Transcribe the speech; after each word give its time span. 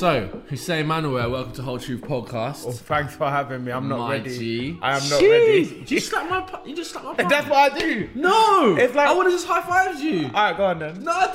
So, 0.00 0.42
Hussain 0.48 0.86
Manawer, 0.86 1.30
welcome 1.30 1.52
to 1.52 1.60
Whole 1.60 1.78
Truth 1.78 2.00
Podcast. 2.00 2.64
Oh, 2.66 2.72
thanks 2.72 3.14
for 3.14 3.28
having 3.28 3.62
me. 3.62 3.70
I'm 3.70 3.86
not 3.86 3.98
My 3.98 4.12
ready. 4.12 4.38
G. 4.38 4.78
I 4.80 4.96
am 4.96 5.02
not 5.10 5.20
Jeez, 5.20 5.30
ready. 5.30 5.76
You 5.80 5.84
just 5.84 6.08
slapped 6.08 6.30
my. 6.30 6.40
pu- 6.40 6.70
You 6.70 6.74
just 6.74 6.92
slap 6.92 7.04
my. 7.04 7.12
That's 7.24 7.46
what 7.46 7.70
I 7.74 7.78
do. 7.78 8.08
No, 8.14 8.76
It's 8.78 8.94
like- 8.94 9.08
I 9.08 9.12
would 9.14 9.24
have 9.26 9.34
just 9.34 9.46
high 9.46 9.60
fived 9.60 10.00
you. 10.00 10.24
All 10.28 10.30
right, 10.32 10.56
go 10.56 10.64
on 10.64 10.78
then. 10.78 11.04
no, 11.04 11.12
I 11.12 11.32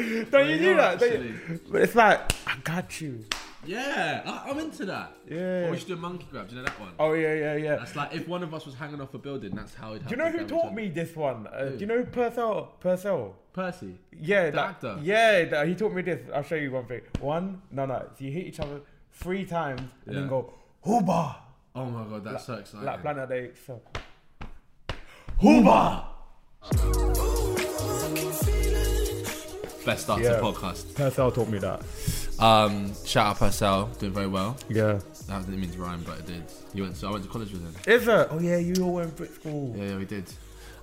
don't. 0.00 0.30
Don't 0.30 0.48
you 0.48 0.56
do 0.58 0.74
that? 0.76 0.98
Don't 1.00 1.22
you? 1.22 1.60
But 1.70 1.82
it's 1.82 1.94
like 1.94 2.32
I 2.46 2.56
got 2.64 2.98
you. 3.02 3.26
Yeah, 3.64 4.22
I, 4.26 4.50
I'm 4.50 4.58
into 4.58 4.84
that. 4.86 5.12
Yeah. 5.30 5.66
Or 5.68 5.70
we 5.70 5.78
should 5.78 5.86
do 5.88 5.94
a 5.94 5.96
monkey 5.96 6.26
grab. 6.30 6.48
Do 6.48 6.56
you 6.56 6.62
know 6.62 6.66
that 6.66 6.80
one? 6.80 6.90
Oh 6.98 7.12
yeah, 7.12 7.34
yeah, 7.34 7.54
yeah. 7.56 7.76
That's 7.76 7.94
like 7.94 8.12
if 8.12 8.26
one 8.26 8.42
of 8.42 8.52
us 8.52 8.66
was 8.66 8.74
hanging 8.74 9.00
off 9.00 9.14
a 9.14 9.18
building. 9.18 9.54
That's 9.54 9.72
how 9.74 9.92
it. 9.92 10.04
Do 10.04 10.10
you 10.10 10.16
know 10.16 10.30
who 10.30 10.44
taught 10.46 10.74
me 10.74 10.88
this 10.88 11.14
one? 11.14 11.46
Uh, 11.46 11.66
do 11.66 11.76
you 11.78 11.86
know 11.86 12.02
Percelle? 12.02 12.68
Percelle. 12.80 13.34
Percy. 13.52 13.98
Yeah, 14.18 14.46
The 14.46 14.50
that- 14.52 14.68
actor? 14.70 14.98
Yeah, 15.02 15.44
that- 15.44 15.68
he 15.68 15.74
taught 15.74 15.92
me 15.92 16.02
this. 16.02 16.20
I'll 16.34 16.42
show 16.42 16.54
you 16.56 16.72
one 16.72 16.86
thing. 16.86 17.02
One, 17.20 17.62
no, 17.70 17.86
no. 17.86 18.04
So 18.18 18.24
you 18.24 18.32
hit 18.32 18.46
each 18.46 18.58
other 18.60 18.80
three 19.12 19.44
times 19.44 19.80
and 20.06 20.14
Yeah. 20.14 20.20
then 20.20 20.28
go 20.28 20.52
hooba. 20.84 21.36
Oh 21.74 21.84
my 21.86 22.04
god, 22.04 22.24
that's 22.24 22.44
so 22.46 22.54
exciting. 22.54 22.84
Like 22.86 23.00
Planet 23.02 23.28
Day. 23.28 23.50
So. 23.66 23.80
Hooba. 25.40 26.04
Best 29.84 30.04
start 30.04 30.22
Yeah. 30.22 30.36
to 30.36 30.42
podcast. 30.42 30.84
Percelle 30.94 31.34
taught 31.34 31.48
me 31.48 31.58
that. 31.58 31.80
Um, 32.42 32.92
shout 33.06 33.26
out 33.28 33.36
Percelle, 33.38 33.96
doing 33.98 34.12
very 34.12 34.26
well. 34.26 34.56
Yeah. 34.68 34.98
That 35.28 35.44
didn't 35.46 35.60
mean 35.60 35.70
to 35.70 35.78
rhyme, 35.78 36.02
but 36.04 36.18
it 36.18 36.26
did. 36.26 36.42
He 36.74 36.82
went. 36.82 36.96
So 36.96 37.08
I 37.08 37.12
went 37.12 37.24
to 37.24 37.30
college 37.30 37.52
with 37.52 37.62
him. 37.62 37.74
Is 37.86 38.08
it? 38.08 38.28
Oh 38.30 38.40
yeah, 38.40 38.56
you 38.56 38.74
all 38.82 38.94
went 38.94 39.14
Brit 39.16 39.32
school. 39.32 39.72
Yeah, 39.76 39.84
yeah, 39.90 39.96
we 39.96 40.04
did. 40.04 40.24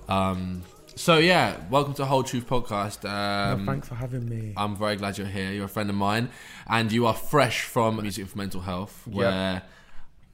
Um, 0.08 0.62
so 0.96 1.18
yeah, 1.18 1.56
welcome 1.70 1.92
to 1.94 2.06
Whole 2.06 2.22
Truth 2.22 2.48
Podcast. 2.48 3.08
Um, 3.08 3.66
thanks 3.66 3.88
for 3.88 3.94
having 3.94 4.26
me. 4.26 4.54
I'm 4.56 4.74
very 4.74 4.96
glad 4.96 5.18
you're 5.18 5.26
here. 5.26 5.52
You're 5.52 5.66
a 5.66 5.68
friend 5.68 5.90
of 5.90 5.96
mine, 5.96 6.30
and 6.66 6.90
you 6.90 7.06
are 7.06 7.14
fresh 7.14 7.62
from 7.64 7.96
Music 8.00 8.26
for 8.28 8.38
Mental 8.38 8.62
Health, 8.62 9.06
where 9.06 9.62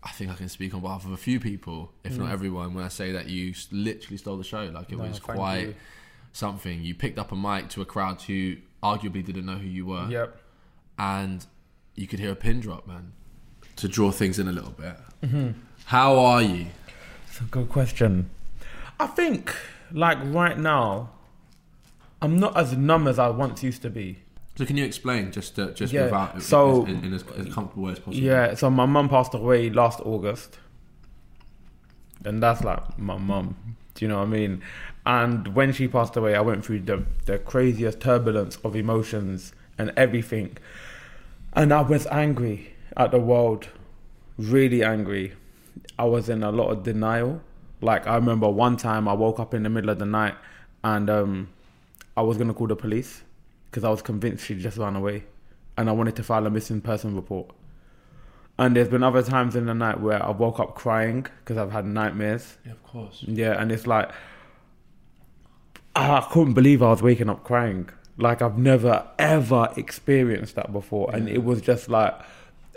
I 0.05 0.11
think 0.11 0.31
I 0.31 0.35
can 0.35 0.49
speak 0.49 0.75
on 0.75 0.81
behalf 0.81 1.05
of 1.05 1.11
a 1.11 1.17
few 1.17 1.41
people, 1.41 1.91
if 2.05 2.17
not 2.17 2.31
everyone, 2.31 2.73
when 2.75 2.85
I 2.85 2.89
say 2.89 3.11
that 3.13 3.27
you 3.29 3.53
literally 3.73 4.17
stole 4.17 4.37
the 4.39 4.45
show. 4.45 4.71
Like 4.73 4.93
it 4.93 4.95
Mm. 4.95 4.99
No, 5.03 5.09
was 5.09 5.19
quite 5.19 5.61
you. 5.61 5.75
something. 6.33 6.83
You 6.85 6.95
picked 6.95 7.19
up 7.19 7.33
a 7.33 7.37
mic 7.37 7.69
to 7.71 7.83
a 7.83 7.85
crowd 7.85 8.23
who 8.23 8.57
arguably 8.81 9.25
didn't 9.25 9.47
know 9.47 9.57
who 9.57 9.67
you 9.67 9.87
were, 9.87 10.07
Yep. 10.09 10.41
And 10.99 11.47
you 11.95 12.07
could 12.07 12.19
hear 12.19 12.33
a 12.33 12.37
pin 12.37 12.61
drop, 12.61 12.87
man, 12.87 13.13
to 13.77 13.89
draw 13.89 14.11
things 14.11 14.39
in 14.39 14.49
a 14.49 14.53
little 14.53 14.71
bit. 14.73 14.97
Mm-hmm. 15.25 15.51
How 15.87 16.19
are 16.19 16.43
you? 16.43 16.67
It's 17.29 17.41
a 17.41 17.45
good 17.45 17.69
question. 17.69 18.31
I 18.99 19.07
think, 19.07 19.55
like 19.93 20.19
right 20.25 20.59
now, 20.59 21.11
I'm 22.23 22.39
not 22.39 22.57
as 22.57 22.77
numb 22.77 23.07
as 23.07 23.19
I 23.19 23.29
once 23.29 23.63
used 23.63 23.83
to 23.83 23.91
be. 23.91 24.21
So 24.57 24.65
can 24.65 24.79
you 24.79 24.85
explain 24.87 25.33
just 25.33 25.59
uh, 25.59 25.71
just 25.73 25.93
Yeah, 25.93 26.05
without 26.05 26.43
so- 26.43 26.87
in, 26.87 27.05
in 27.05 27.13
as, 27.13 27.23
as 27.37 27.53
comfortable 27.53 27.85
way 27.85 27.93
as 27.93 27.99
possible? 27.99 28.25
Yeah, 28.25 28.55
so 28.55 28.71
my 28.71 28.87
mum 28.87 29.09
passed 29.11 29.35
away 29.35 29.69
last 29.71 30.01
August. 30.01 30.59
And 32.25 32.43
that's 32.43 32.65
like 32.65 32.99
my 32.99 33.19
mum. 33.19 33.77
Do 33.95 34.05
you 34.05 34.09
know 34.09 34.17
what 34.19 34.25
I 34.29 34.31
mean? 34.31 34.63
And 35.05 35.55
when 35.55 35.73
she 35.73 35.87
passed 35.89 36.17
away, 36.17 36.35
I 36.35 36.41
went 36.41 36.65
through 36.65 36.81
the, 36.81 37.05
the 37.27 37.39
craziest 37.39 38.01
turbulence 38.01 38.57
of 38.65 38.75
emotions 38.75 39.53
and 39.79 39.93
everything. 39.97 40.57
And 41.57 41.73
I 41.73 41.81
was 41.81 42.07
angry 42.09 42.75
at 42.99 43.13
the 43.13 43.19
world, 43.19 43.69
really 44.37 44.85
angry. 44.85 45.33
I 45.99 46.05
was 46.05 46.29
in 46.29 46.43
a 46.43 46.53
lot 46.53 46.69
of 46.69 46.83
denial. 46.83 47.41
Like, 47.81 48.07
I 48.07 48.17
remember 48.17 48.49
one 48.49 48.77
time 48.77 49.09
I 49.09 49.15
woke 49.15 49.41
up 49.41 49.55
in 49.55 49.63
the 49.63 49.71
middle 49.71 49.89
of 49.89 49.99
the 49.99 50.05
night 50.05 50.35
and 50.85 51.09
um, 51.09 51.49
I 52.15 52.21
was 52.21 52.37
going 52.37 52.49
to 52.49 52.55
call 52.55 52.67
the 52.67 52.77
police 52.77 53.23
because 53.71 53.85
I 53.85 53.89
was 53.89 54.03
convinced 54.03 54.45
she 54.45 54.55
just 54.55 54.77
ran 54.77 54.97
away. 54.97 55.25
And 55.79 55.89
I 55.89 55.93
wanted 55.93 56.15
to 56.17 56.23
file 56.23 56.47
a 56.47 56.51
missing 56.51 56.83
person 56.83 57.17
report. 57.17 57.51
And 58.59 58.77
there's 58.77 58.89
been 58.89 59.03
other 59.03 59.23
times 59.23 59.57
in 59.57 59.65
the 59.65 59.75
night 59.75 60.01
where 60.01 60.23
I 60.23 60.31
woke 60.31 60.61
up 60.61 60.75
crying 60.75 61.27
because 61.41 61.57
I've 61.57 61.73
had 61.73 61.87
nightmares. 61.87 62.59
yeah, 62.67 62.73
of 62.73 62.83
course. 62.83 63.25
Yeah, 63.27 63.61
and 63.61 63.73
it's 63.73 63.87
like 63.87 64.11
I 65.95 66.27
couldn't 66.31 66.55
believe 66.55 66.83
I 66.83 66.91
was 66.91 67.03
waking 67.03 67.31
up 67.31 67.45
crying. 67.45 67.89
Like 68.19 68.41
I've 68.43 68.59
never 68.59 69.07
ever 69.19 69.73
experienced 69.77 70.55
that 70.55 70.73
before, 70.73 71.15
and 71.15 71.29
it 71.29 71.45
was 71.45 71.61
just 71.61 71.89
like 71.89 72.15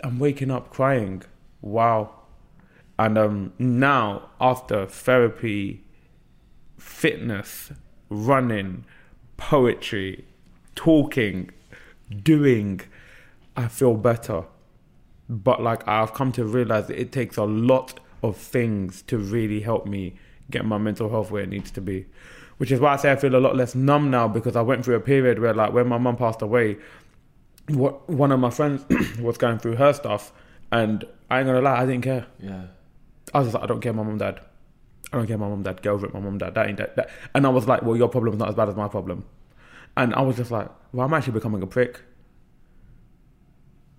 I'm 0.04 0.18
waking 0.18 0.50
up 0.50 0.70
crying. 0.70 1.22
Wow. 1.60 2.14
And 2.98 3.16
um, 3.16 3.52
now 3.58 4.28
after 4.40 4.84
therapy, 4.86 5.82
fitness, 6.78 7.72
running, 8.10 8.84
poetry, 9.38 10.26
talking, 10.74 11.50
doing, 12.22 12.82
I 13.56 13.68
feel 13.68 13.94
better 13.94 14.44
but 15.30 15.62
like 15.62 15.86
I've 15.86 16.12
come 16.12 16.32
to 16.32 16.44
realize 16.44 16.88
that 16.88 17.00
it 17.00 17.12
takes 17.12 17.36
a 17.36 17.44
lot 17.44 18.00
of 18.22 18.36
things 18.36 19.02
to 19.02 19.16
really 19.16 19.60
help 19.60 19.86
me 19.86 20.14
get 20.50 20.64
my 20.64 20.76
mental 20.76 21.08
health 21.08 21.30
where 21.30 21.44
it 21.44 21.48
needs 21.48 21.70
to 21.70 21.80
be. 21.80 22.06
Which 22.60 22.70
is 22.70 22.78
why 22.78 22.92
I 22.92 22.96
say 22.96 23.10
I 23.10 23.16
feel 23.16 23.34
a 23.34 23.40
lot 23.40 23.56
less 23.56 23.74
numb 23.74 24.10
now 24.10 24.28
because 24.28 24.54
I 24.54 24.60
went 24.60 24.84
through 24.84 24.96
a 24.96 25.00
period 25.00 25.38
where 25.38 25.54
like 25.54 25.72
when 25.72 25.88
my 25.88 25.96
mum 25.96 26.18
passed 26.18 26.42
away, 26.42 26.76
what 27.68 28.06
one 28.06 28.32
of 28.32 28.38
my 28.38 28.50
friends 28.50 28.84
was 29.18 29.38
going 29.38 29.58
through 29.58 29.76
her 29.76 29.94
stuff 29.94 30.30
and 30.70 31.06
I 31.30 31.38
ain't 31.38 31.46
gonna 31.46 31.62
lie, 31.62 31.80
I 31.80 31.86
didn't 31.86 32.02
care. 32.02 32.26
Yeah. 32.38 32.64
I 33.32 33.38
was 33.38 33.46
just 33.46 33.54
like, 33.54 33.64
I 33.64 33.66
don't 33.66 33.80
care 33.80 33.94
my 33.94 34.02
mum 34.02 34.18
dad. 34.18 34.40
I 35.10 35.16
don't 35.16 35.26
care 35.26 35.38
my 35.38 35.48
mum 35.48 35.62
dad, 35.62 35.80
get 35.80 35.88
over 35.88 36.04
it, 36.04 36.12
my 36.12 36.20
mum 36.20 36.36
dad, 36.36 36.54
that 36.54 36.68
ain't 36.68 36.76
that, 36.76 36.96
that 36.96 37.08
and 37.34 37.46
I 37.46 37.48
was 37.48 37.66
like, 37.66 37.80
Well 37.80 37.96
your 37.96 38.10
problem's 38.10 38.38
not 38.38 38.50
as 38.50 38.54
bad 38.54 38.68
as 38.68 38.76
my 38.76 38.88
problem. 38.88 39.24
And 39.96 40.14
I 40.14 40.20
was 40.20 40.36
just 40.36 40.50
like, 40.50 40.68
Well 40.92 41.06
I'm 41.06 41.14
actually 41.14 41.32
becoming 41.32 41.62
a 41.62 41.66
prick. 41.66 42.02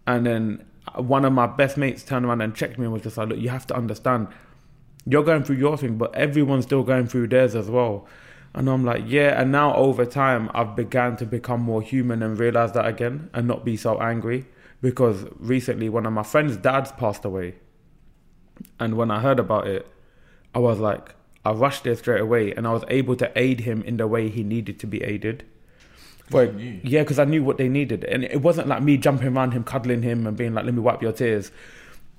And 0.06 0.24
then 0.24 0.66
one 0.98 1.25
of 1.25 1.34
my 1.34 1.48
best 1.48 1.78
mates 1.78 2.04
turned 2.04 2.28
around 2.28 2.42
and 2.42 2.54
checked 2.54 2.78
me 2.78 2.86
and 2.86 2.94
was 2.94 3.02
just 3.02 3.18
like, 3.18 3.30
look, 3.30 3.40
you 3.40 3.50
have 3.50 3.66
to 3.68 3.75
understand, 3.75 4.28
you're 5.08 5.24
going 5.24 5.44
through 5.44 5.56
your 5.56 5.78
thing, 5.78 5.98
but 5.98 6.13
everyone's 6.13 6.66
still 6.66 6.84
going 6.84 7.08
through 7.08 7.28
theirs 7.28 7.56
as 7.56 7.69
well. 7.72 8.08
And 8.53 8.69
I'm 8.69 8.83
like, 8.83 9.03
yeah. 9.07 9.39
And 9.42 9.51
now 9.51 9.75
over 9.75 10.06
time, 10.06 10.50
I've 10.53 10.75
began 10.75 11.15
to 11.18 11.25
become 11.25 11.62
more 11.62 11.81
human 11.81 12.21
and 12.21 12.38
realize 12.38 12.74
that 12.74 12.86
again 12.86 13.30
and 13.33 13.48
not 13.48 13.63
be 13.63 13.77
so 13.77 14.00
angry. 14.00 14.45
Because 14.81 15.25
recently, 15.38 15.89
one 15.89 16.06
of 16.06 16.13
my 16.13 16.24
friend's 16.24 16.57
dads 16.57 16.92
passed 16.92 17.24
away. 17.24 17.56
And 18.80 18.95
when 18.98 19.12
I 19.12 19.19
heard 19.19 19.39
about 19.39 19.68
it, 19.68 19.88
I 20.53 20.59
was 20.59 20.80
like, 20.80 21.15
I 21.44 21.51
rushed 21.51 21.86
there 21.86 21.95
straight 21.95 22.21
away 22.21 22.53
and 22.53 22.68
I 22.68 22.74
was 22.74 22.83
able 22.88 23.15
to 23.18 23.31
aid 23.36 23.62
him 23.62 23.81
in 23.83 23.98
the 23.98 24.07
way 24.07 24.30
he 24.30 24.44
needed 24.44 24.80
to 24.80 24.88
be 24.88 25.03
aided. 25.03 25.45
Knew. 26.56 26.80
yeah, 26.83 27.01
because 27.01 27.19
I 27.19 27.25
knew 27.25 27.44
what 27.44 27.57
they 27.57 27.68
needed, 27.68 28.06
and 28.06 28.24
it 28.24 28.42
wasn't 28.42 28.69
like 28.69 28.81
me 28.81 28.95
jumping 28.95 29.36
around 29.36 29.51
him, 29.51 29.65
cuddling 29.65 30.01
him, 30.01 30.25
and 30.25 30.38
being 30.38 30.53
like, 30.53 30.63
"Let 30.63 30.74
me 30.74 30.80
wipe 30.80 31.01
your 31.01 31.12
tears." 31.12 31.51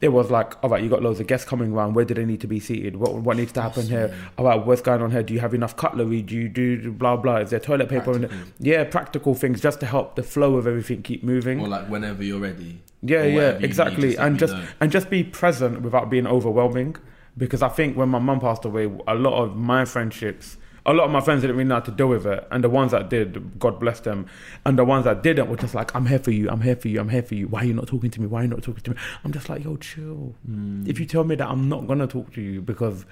It 0.02 0.12
was 0.12 0.32
like, 0.32 0.62
"All 0.62 0.68
right, 0.68 0.82
you 0.82 0.90
got 0.90 1.00
loads 1.00 1.20
of 1.20 1.28
guests 1.28 1.48
coming 1.48 1.72
around. 1.72 1.94
Where 1.94 2.04
do 2.04 2.12
they 2.12 2.24
need 2.24 2.40
to 2.40 2.48
be 2.48 2.58
seated? 2.58 2.96
What 2.96 3.14
what 3.14 3.36
needs 3.36 3.52
to 3.52 3.62
happen 3.62 3.86
here? 3.86 4.12
All 4.36 4.44
right, 4.44 4.66
what's 4.66 4.82
going 4.82 5.00
on 5.00 5.12
here? 5.12 5.22
Do 5.22 5.32
you 5.32 5.38
have 5.38 5.54
enough 5.54 5.76
cutlery? 5.76 6.22
Do 6.22 6.34
you 6.34 6.48
do 6.48 6.90
blah 6.90 7.16
blah? 7.16 7.36
Is 7.36 7.50
there 7.50 7.60
toilet 7.60 7.88
paper? 7.88 8.24
it? 8.24 8.30
Yeah, 8.58 8.82
practical 8.82 9.34
things 9.34 9.60
just 9.60 9.78
to 9.80 9.86
help 9.86 10.16
the 10.16 10.24
flow 10.24 10.56
of 10.56 10.66
everything 10.66 11.02
keep 11.02 11.22
moving. 11.22 11.60
Or 11.60 11.68
like 11.68 11.88
whenever 11.88 12.24
you're 12.24 12.40
ready. 12.40 12.82
Yeah, 13.00 13.22
yeah, 13.22 13.52
you 13.52 13.58
need, 13.58 13.64
exactly, 13.64 14.16
and 14.16 14.38
just 14.38 14.54
know. 14.54 14.64
and 14.80 14.90
just 14.90 15.08
be 15.08 15.22
present 15.22 15.82
without 15.82 16.10
being 16.10 16.26
overwhelming. 16.26 16.96
Because 17.38 17.62
I 17.62 17.68
think 17.68 17.96
when 17.96 18.08
my 18.10 18.18
mum 18.18 18.40
passed 18.40 18.64
away, 18.64 18.90
a 19.06 19.14
lot 19.14 19.42
of 19.42 19.56
my 19.56 19.84
friendships, 19.84 20.58
a 20.84 20.92
lot 20.92 21.04
of 21.04 21.10
my 21.10 21.20
friends 21.20 21.42
didn't 21.42 21.56
really 21.56 21.68
know 21.68 21.76
how 21.76 21.80
to 21.80 21.90
deal 21.90 22.08
with 22.08 22.26
it, 22.26 22.46
and 22.50 22.64
the 22.64 22.68
ones 22.68 22.90
that 22.92 23.08
did, 23.08 23.58
God 23.58 23.78
bless 23.78 24.00
them, 24.00 24.26
and 24.64 24.78
the 24.78 24.84
ones 24.84 25.04
that 25.04 25.22
didn't 25.22 25.48
were 25.48 25.56
just 25.56 25.74
like, 25.74 25.94
"I'm 25.94 26.06
here 26.06 26.18
for 26.18 26.30
you, 26.30 26.48
I'm 26.50 26.60
here 26.60 26.76
for 26.76 26.88
you, 26.88 27.00
I'm 27.00 27.08
here 27.08 27.22
for 27.22 27.34
you. 27.34 27.48
Why 27.48 27.60
are 27.60 27.64
you 27.64 27.74
not 27.74 27.86
talking 27.86 28.10
to 28.10 28.20
me? 28.20 28.26
Why 28.26 28.40
are 28.40 28.42
you 28.44 28.48
not 28.48 28.62
talking 28.62 28.82
to 28.82 28.90
me?" 28.90 28.96
I'm 29.24 29.32
just 29.32 29.48
like, 29.48 29.64
"Yo, 29.64 29.76
chill. 29.76 30.34
Mm. 30.48 30.88
If 30.88 30.98
you 30.98 31.06
tell 31.06 31.24
me 31.24 31.34
that 31.36 31.48
I'm 31.48 31.68
not 31.68 31.86
gonna 31.86 32.06
talk 32.06 32.32
to 32.34 32.40
you 32.40 32.60
because 32.60 33.04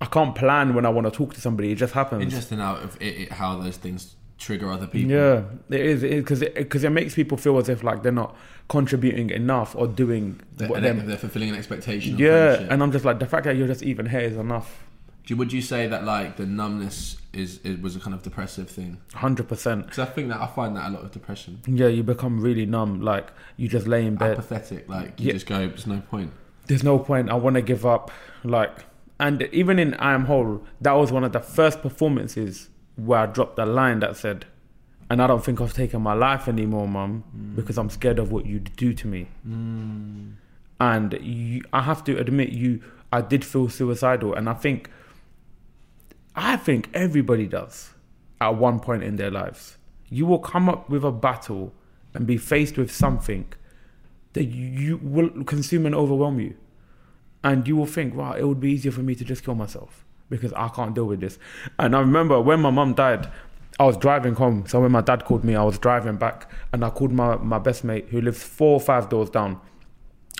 I 0.00 0.06
can't 0.06 0.34
plan 0.34 0.74
when 0.74 0.86
I 0.86 0.88
want 0.88 1.06
to 1.06 1.10
talk 1.10 1.34
to 1.34 1.40
somebody, 1.40 1.72
it 1.72 1.76
just 1.76 1.92
happens." 1.92 2.22
Interesting 2.22 2.58
how 2.58 2.76
it, 2.76 3.02
it, 3.02 3.32
how 3.32 3.58
those 3.58 3.76
things 3.76 4.16
trigger 4.38 4.70
other 4.70 4.86
people. 4.86 5.10
Yeah, 5.10 5.44
it 5.70 5.80
is. 5.80 6.02
It 6.02 6.12
is 6.12 6.22
because 6.22 6.42
it, 6.42 6.84
it 6.84 6.90
makes 6.90 7.14
people 7.14 7.38
feel 7.38 7.58
as 7.58 7.68
if 7.68 7.82
like 7.82 8.02
they're 8.02 8.12
not 8.12 8.36
contributing 8.68 9.30
enough 9.30 9.74
or 9.76 9.86
doing 9.86 10.40
They're, 10.56 10.68
what 10.68 10.82
they're, 10.82 10.94
they're 10.94 11.16
fulfilling 11.16 11.50
an 11.50 11.56
expectation. 11.56 12.18
Yeah, 12.18 12.66
and 12.70 12.82
I'm 12.82 12.92
just 12.92 13.04
like 13.04 13.18
the 13.18 13.26
fact 13.26 13.44
that 13.44 13.56
you're 13.56 13.68
just 13.68 13.82
even 13.82 14.06
here 14.06 14.20
is 14.20 14.36
enough. 14.36 14.82
Do 15.24 15.34
you, 15.34 15.36
would 15.36 15.52
you 15.52 15.62
say 15.62 15.86
that 15.86 16.04
like 16.04 16.36
the 16.36 16.46
numbness 16.46 17.16
is, 17.32 17.60
it 17.62 17.80
was 17.80 17.94
a 17.94 18.00
kind 18.00 18.14
of 18.14 18.22
depressive 18.22 18.68
thing? 18.68 18.98
Hundred 19.14 19.48
percent. 19.48 19.86
Because 19.86 20.00
I 20.00 20.06
think 20.06 20.28
that 20.28 20.40
I 20.40 20.46
find 20.48 20.76
that 20.76 20.88
a 20.88 20.90
lot 20.90 21.02
of 21.04 21.12
depression. 21.12 21.60
Yeah, 21.66 21.86
you 21.86 22.02
become 22.02 22.40
really 22.40 22.66
numb. 22.66 23.00
Like 23.00 23.30
you 23.56 23.68
just 23.68 23.86
lay 23.86 24.04
in 24.04 24.16
bed. 24.16 24.32
Apathetic. 24.32 24.88
Like 24.88 25.20
you 25.20 25.28
Yeah. 25.28 25.32
just 25.34 25.46
go. 25.46 25.68
There's 25.68 25.86
no 25.86 26.00
point. 26.00 26.32
There's 26.66 26.82
no 26.84 26.98
point. 26.98 27.30
I 27.30 27.34
want 27.34 27.54
to 27.54 27.62
give 27.62 27.86
up. 27.86 28.10
Like, 28.44 28.84
and 29.20 29.42
even 29.52 29.78
in 29.78 29.94
I 29.94 30.14
Am 30.14 30.24
Whole, 30.24 30.64
that 30.80 30.92
was 30.92 31.12
one 31.12 31.22
of 31.24 31.32
the 31.32 31.40
first 31.40 31.82
performances 31.82 32.68
where 32.96 33.20
I 33.20 33.26
dropped 33.26 33.58
a 33.58 33.66
line 33.66 34.00
that 34.00 34.16
said, 34.16 34.46
"And 35.08 35.22
I 35.22 35.26
don't 35.28 35.44
think 35.44 35.60
I've 35.60 35.72
taken 35.74 36.02
my 36.02 36.14
life 36.14 36.48
anymore, 36.48 36.88
mum, 36.88 37.24
mm. 37.36 37.54
because 37.54 37.78
I'm 37.78 37.90
scared 37.90 38.18
of 38.18 38.32
what 38.32 38.46
you'd 38.46 38.74
do 38.76 38.92
to 38.94 39.06
me." 39.06 39.28
Mm. 39.48 40.32
And 40.80 41.18
you, 41.20 41.62
I 41.72 41.82
have 41.82 42.02
to 42.04 42.18
admit, 42.18 42.50
you, 42.50 42.82
I 43.12 43.20
did 43.20 43.44
feel 43.44 43.68
suicidal, 43.68 44.34
and 44.34 44.48
I 44.48 44.54
think, 44.54 44.90
I 46.34 46.56
think 46.56 46.88
everybody 46.94 47.46
does 47.46 47.94
at 48.40 48.56
one 48.56 48.80
point 48.80 49.02
in 49.02 49.16
their 49.16 49.30
lives. 49.30 49.76
You 50.08 50.26
will 50.26 50.38
come 50.38 50.68
up 50.68 50.88
with 50.88 51.04
a 51.04 51.12
battle 51.12 51.72
and 52.14 52.26
be 52.26 52.36
faced 52.36 52.76
with 52.76 52.90
something 52.90 53.52
that 54.32 54.44
you 54.44 54.98
will 55.02 55.44
consume 55.44 55.86
and 55.86 55.94
overwhelm 55.94 56.40
you. 56.40 56.56
And 57.44 57.66
you 57.66 57.76
will 57.76 57.86
think, 57.86 58.14
wow, 58.14 58.32
it 58.32 58.44
would 58.44 58.60
be 58.60 58.70
easier 58.70 58.92
for 58.92 59.02
me 59.02 59.14
to 59.14 59.24
just 59.24 59.44
kill 59.44 59.54
myself 59.54 60.04
because 60.28 60.52
I 60.54 60.68
can't 60.68 60.94
deal 60.94 61.04
with 61.04 61.20
this. 61.20 61.38
And 61.78 61.94
I 61.94 62.00
remember 62.00 62.40
when 62.40 62.60
my 62.60 62.70
mum 62.70 62.94
died, 62.94 63.28
I 63.78 63.84
was 63.84 63.96
driving 63.96 64.34
home. 64.34 64.64
So 64.66 64.80
when 64.80 64.92
my 64.92 65.00
dad 65.00 65.24
called 65.24 65.44
me, 65.44 65.54
I 65.54 65.62
was 65.62 65.78
driving 65.78 66.16
back 66.16 66.50
and 66.72 66.84
I 66.84 66.90
called 66.90 67.12
my, 67.12 67.36
my 67.36 67.58
best 67.58 67.84
mate 67.84 68.08
who 68.10 68.20
lives 68.20 68.42
four 68.42 68.74
or 68.74 68.80
five 68.80 69.08
doors 69.08 69.28
down. 69.28 69.60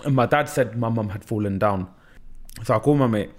And 0.04 0.14
my 0.14 0.26
dad 0.26 0.48
said 0.48 0.78
my 0.78 0.88
mum 0.88 1.10
had 1.10 1.24
fallen 1.24 1.58
down. 1.58 1.92
So 2.64 2.74
I 2.74 2.78
called 2.78 2.98
my 2.98 3.06
mate. 3.06 3.30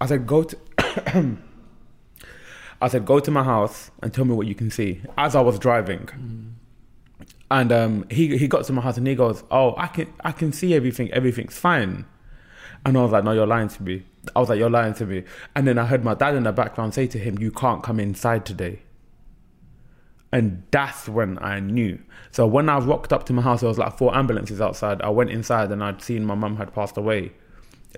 I 0.00 0.06
said, 0.06 0.26
go 0.26 0.42
to. 0.42 1.38
I 2.84 2.88
said, 2.88 3.06
go 3.06 3.18
to 3.18 3.30
my 3.30 3.42
house 3.42 3.90
and 4.02 4.12
tell 4.12 4.26
me 4.26 4.34
what 4.34 4.46
you 4.46 4.54
can 4.54 4.70
see 4.70 5.00
as 5.16 5.34
I 5.34 5.40
was 5.40 5.58
driving. 5.58 6.06
And 7.50 7.72
um, 7.72 8.04
he 8.10 8.36
he 8.36 8.46
got 8.46 8.64
to 8.66 8.74
my 8.74 8.82
house 8.82 8.98
and 8.98 9.06
he 9.06 9.14
goes, 9.14 9.42
"Oh, 9.50 9.74
I 9.78 9.86
can 9.86 10.12
I 10.22 10.32
can 10.32 10.52
see 10.52 10.74
everything. 10.74 11.10
Everything's 11.12 11.56
fine." 11.56 12.04
And 12.84 12.98
I 12.98 13.02
was 13.02 13.12
like, 13.12 13.24
"No, 13.24 13.32
you're 13.32 13.46
lying 13.46 13.68
to 13.68 13.82
me." 13.82 14.04
I 14.36 14.40
was 14.40 14.50
like, 14.50 14.58
"You're 14.58 14.68
lying 14.70 14.92
to 14.94 15.06
me." 15.06 15.24
And 15.54 15.66
then 15.66 15.78
I 15.78 15.86
heard 15.86 16.04
my 16.04 16.14
dad 16.14 16.34
in 16.34 16.42
the 16.42 16.52
background 16.52 16.92
say 16.92 17.06
to 17.06 17.18
him, 17.18 17.38
"You 17.38 17.50
can't 17.50 17.82
come 17.82 18.00
inside 18.00 18.44
today." 18.44 18.82
And 20.30 20.64
that's 20.70 21.08
when 21.08 21.38
I 21.38 21.60
knew. 21.60 21.98
So 22.32 22.46
when 22.46 22.68
I 22.68 22.78
rocked 22.78 23.14
up 23.14 23.24
to 23.26 23.32
my 23.32 23.40
house, 23.40 23.60
there 23.60 23.68
was 23.68 23.78
like 23.78 23.96
four 23.96 24.14
ambulances 24.14 24.60
outside. 24.60 25.00
I 25.00 25.08
went 25.08 25.30
inside 25.30 25.70
and 25.70 25.82
I'd 25.82 26.02
seen 26.02 26.24
my 26.24 26.34
mum 26.34 26.56
had 26.56 26.74
passed 26.74 26.98
away. 26.98 27.32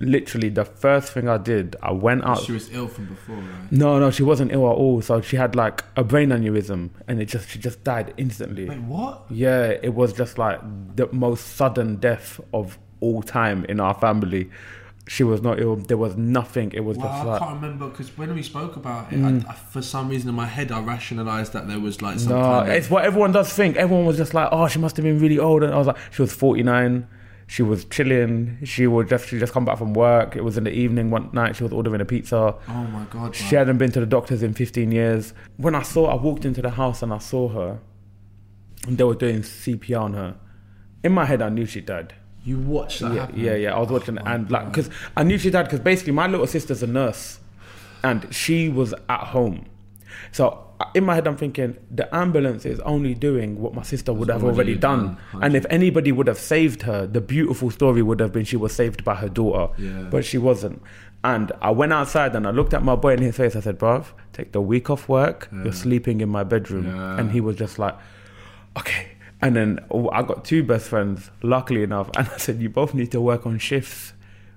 Literally, 0.00 0.50
the 0.50 0.64
first 0.66 1.12
thing 1.12 1.26
I 1.26 1.38
did, 1.38 1.75
I 1.82 1.93
went 1.93 2.22
out. 2.25 2.43
She 2.43 2.52
was 2.52 2.70
ill 2.72 2.87
from 2.87 3.06
before, 3.06 3.37
right? 3.37 3.72
no, 3.72 3.98
no, 3.98 4.10
she 4.10 4.22
wasn't 4.22 4.52
ill 4.52 4.66
at 4.70 4.76
all. 4.76 5.00
So 5.00 5.22
she 5.22 5.37
had 5.37 5.56
like 5.56 5.84
a 5.96 6.04
brain 6.04 6.28
aneurysm, 6.28 6.90
and 7.08 7.20
it 7.20 7.26
just 7.26 7.48
she 7.48 7.58
just 7.58 7.82
died 7.82 8.12
instantly. 8.19 8.69
Wait, 8.69 8.81
what? 8.81 9.25
Yeah, 9.31 9.69
it 9.69 9.94
was 9.94 10.12
just 10.12 10.37
like 10.37 10.60
the 10.96 11.08
most 11.12 11.56
sudden 11.56 11.96
death 11.96 12.40
of 12.52 12.78
all 13.00 13.22
time 13.22 13.64
in 13.66 13.81
our 13.81 13.94
family. 13.94 14.50
She 15.08 15.22
was 15.22 15.40
not 15.40 15.60
ill. 15.60 15.76
There 15.76 15.96
was 15.96 16.16
nothing. 16.16 16.72
It 16.72 16.81
was 16.81 16.98
Wow, 16.98 17.04
just 17.04 17.14
I 17.14 17.25
like 17.25 17.40
Mm. 17.40 17.46
can't 17.46 17.62
remember 17.62 17.88
because 17.88 18.19
when 18.19 18.34
we 18.34 18.43
spoke 18.43 18.76
about 18.76 19.12
it, 19.12 19.22
I, 19.22 19.48
I, 19.50 19.54
for 19.54 19.81
some 19.81 20.08
reason 20.08 20.28
in 20.28 20.34
my 20.34 20.46
head 20.46 20.72
I 20.72 20.81
rationalised 20.81 21.52
that 21.52 21.69
there 21.69 21.78
was 21.81 22.02
like 22.02 22.19
some 22.19 22.32
no. 22.32 22.43
kind 22.43 22.69
of 22.70 22.75
It's 22.76 22.90
what 22.90 23.04
everyone 23.04 23.32
does 23.32 23.50
think. 23.52 23.76
Everyone 23.76 24.04
was 24.04 24.16
just 24.19 24.34
like, 24.34 24.48
oh, 24.52 24.66
she 24.69 24.78
must 24.78 24.96
have 24.96 25.04
been 25.04 25.20
really 25.20 25.38
old. 25.38 25.62
And 25.62 25.72
I 25.72 25.78
was 25.78 25.87
like, 25.87 25.96
she 26.10 26.20
was 26.22 26.34
forty 26.34 26.62
nine. 26.64 27.06
She 27.48 27.62
was 27.62 27.84
chilling. 27.84 28.58
She 28.64 28.87
would 28.88 29.08
just 29.08 29.28
she 29.28 29.38
just 29.38 29.52
come 29.52 29.64
back 29.64 29.78
from 29.78 29.94
work. 29.94 30.34
It 30.34 30.43
was 30.43 30.58
in 30.58 30.64
the 30.64 30.72
evening 30.72 31.10
one 31.10 31.31
night. 31.32 31.54
She 31.56 31.62
was 31.62 31.72
ordering 31.72 32.00
a 32.00 32.04
pizza. 32.04 32.54
Oh 32.69 32.72
my 32.93 33.04
god! 33.10 33.37
She 33.37 33.54
hadn't 33.54 33.78
been 33.78 33.93
to 33.93 34.00
the 34.00 34.06
doctors 34.06 34.43
in 34.43 34.52
15 34.52 34.90
years. 34.90 35.32
When 35.56 35.75
I 35.75 35.82
saw, 35.82 36.06
I 36.06 36.14
walked 36.20 36.44
into 36.44 36.60
the 36.60 36.70
house 36.70 37.02
and 37.02 37.12
I 37.12 37.19
saw 37.19 37.48
her, 37.50 37.78
and 38.87 38.98
they 38.98 39.04
were 39.04 39.14
doing 39.14 39.43
CPR 39.43 40.00
on 40.00 40.14
her. 40.14 40.34
In 41.04 41.12
my 41.12 41.25
head, 41.25 41.40
I 41.40 41.48
knew 41.50 41.66
she 41.66 41.81
died. 41.81 42.14
you 42.44 42.58
watched 42.58 43.00
that 43.00 43.12
Yeah, 43.14 43.20
happen? 43.20 43.40
yeah, 43.40 43.54
yeah. 43.54 43.75
I 43.76 43.78
was 43.78 43.90
watching 43.90 44.19
oh 44.19 44.25
my 44.25 44.34
and 44.34 44.50
like, 44.50 44.66
because 44.69 44.90
I 45.16 45.22
knew 45.22 45.38
she 45.38 45.50
died. 45.50 45.64
Because 45.64 45.81
basically, 45.81 46.14
my 46.14 46.26
little 46.26 46.48
sister's 46.48 46.82
a 46.82 46.87
nurse, 46.88 47.38
and 48.02 48.26
she 48.34 48.69
was 48.69 48.93
at 49.08 49.20
home. 49.28 49.66
So 50.32 50.65
in 50.94 51.05
my 51.05 51.14
head, 51.14 51.26
I'm 51.26 51.37
thinking 51.37 51.78
the 51.90 52.14
ambulance 52.14 52.67
is 52.67 52.81
only 52.81 53.14
doing 53.14 53.61
what 53.61 53.75
my 53.75 53.82
sister 53.82 54.12
would 54.12 54.28
have 54.28 54.44
already 54.44 54.76
done. 54.76 55.19
done, 55.32 55.43
And 55.43 55.56
if 55.56 55.64
anybody 55.70 56.12
would 56.12 56.26
have 56.26 56.38
saved 56.38 56.82
her, 56.82 57.06
the 57.06 57.20
beautiful 57.20 57.70
story 57.70 58.02
would 58.02 58.20
have 58.20 58.32
been 58.32 58.44
she 58.44 58.56
was 58.56 58.75
saved 58.75 59.05
by 59.05 59.14
her 59.14 59.28
daughter. 59.28 59.73
Yeah. 59.78 60.08
But 60.11 60.25
she 60.25 60.38
wasn't. 60.38 60.82
And 61.25 61.50
I 61.61 61.70
went 61.70 61.93
outside 61.93 62.34
and 62.37 62.46
I 62.46 62.50
looked 62.50 62.75
at 62.75 62.84
my 62.84 62.94
boy 62.94 63.14
in 63.14 63.23
his 63.23 63.37
face. 63.37 63.56
I 63.56 63.61
said, 63.61 63.78
"Bruv, 63.78 64.06
take 64.32 64.52
the 64.52 64.61
week 64.61 64.90
off 64.90 65.08
work. 65.08 65.49
You're 65.50 65.73
sleeping 65.73 66.20
in 66.20 66.28
my 66.28 66.44
bedroom." 66.44 66.87
Yeah. 66.87 67.19
And 67.19 67.32
he 67.32 67.40
was 67.40 67.56
just 67.56 67.79
like, 67.79 67.96
"Okay." 68.77 69.08
And 69.43 69.56
then 69.56 69.81
oh, 69.91 70.08
I 70.10 70.22
got 70.22 70.44
two 70.44 70.62
best 70.62 70.89
friends, 70.89 71.31
luckily 71.43 71.82
enough, 71.82 72.10
and 72.17 72.29
I 72.29 72.36
said, 72.36 72.60
"You 72.60 72.69
both 72.69 72.94
need 72.94 73.10
to 73.12 73.20
work 73.20 73.44
on 73.46 73.58
shifts 73.58 74.12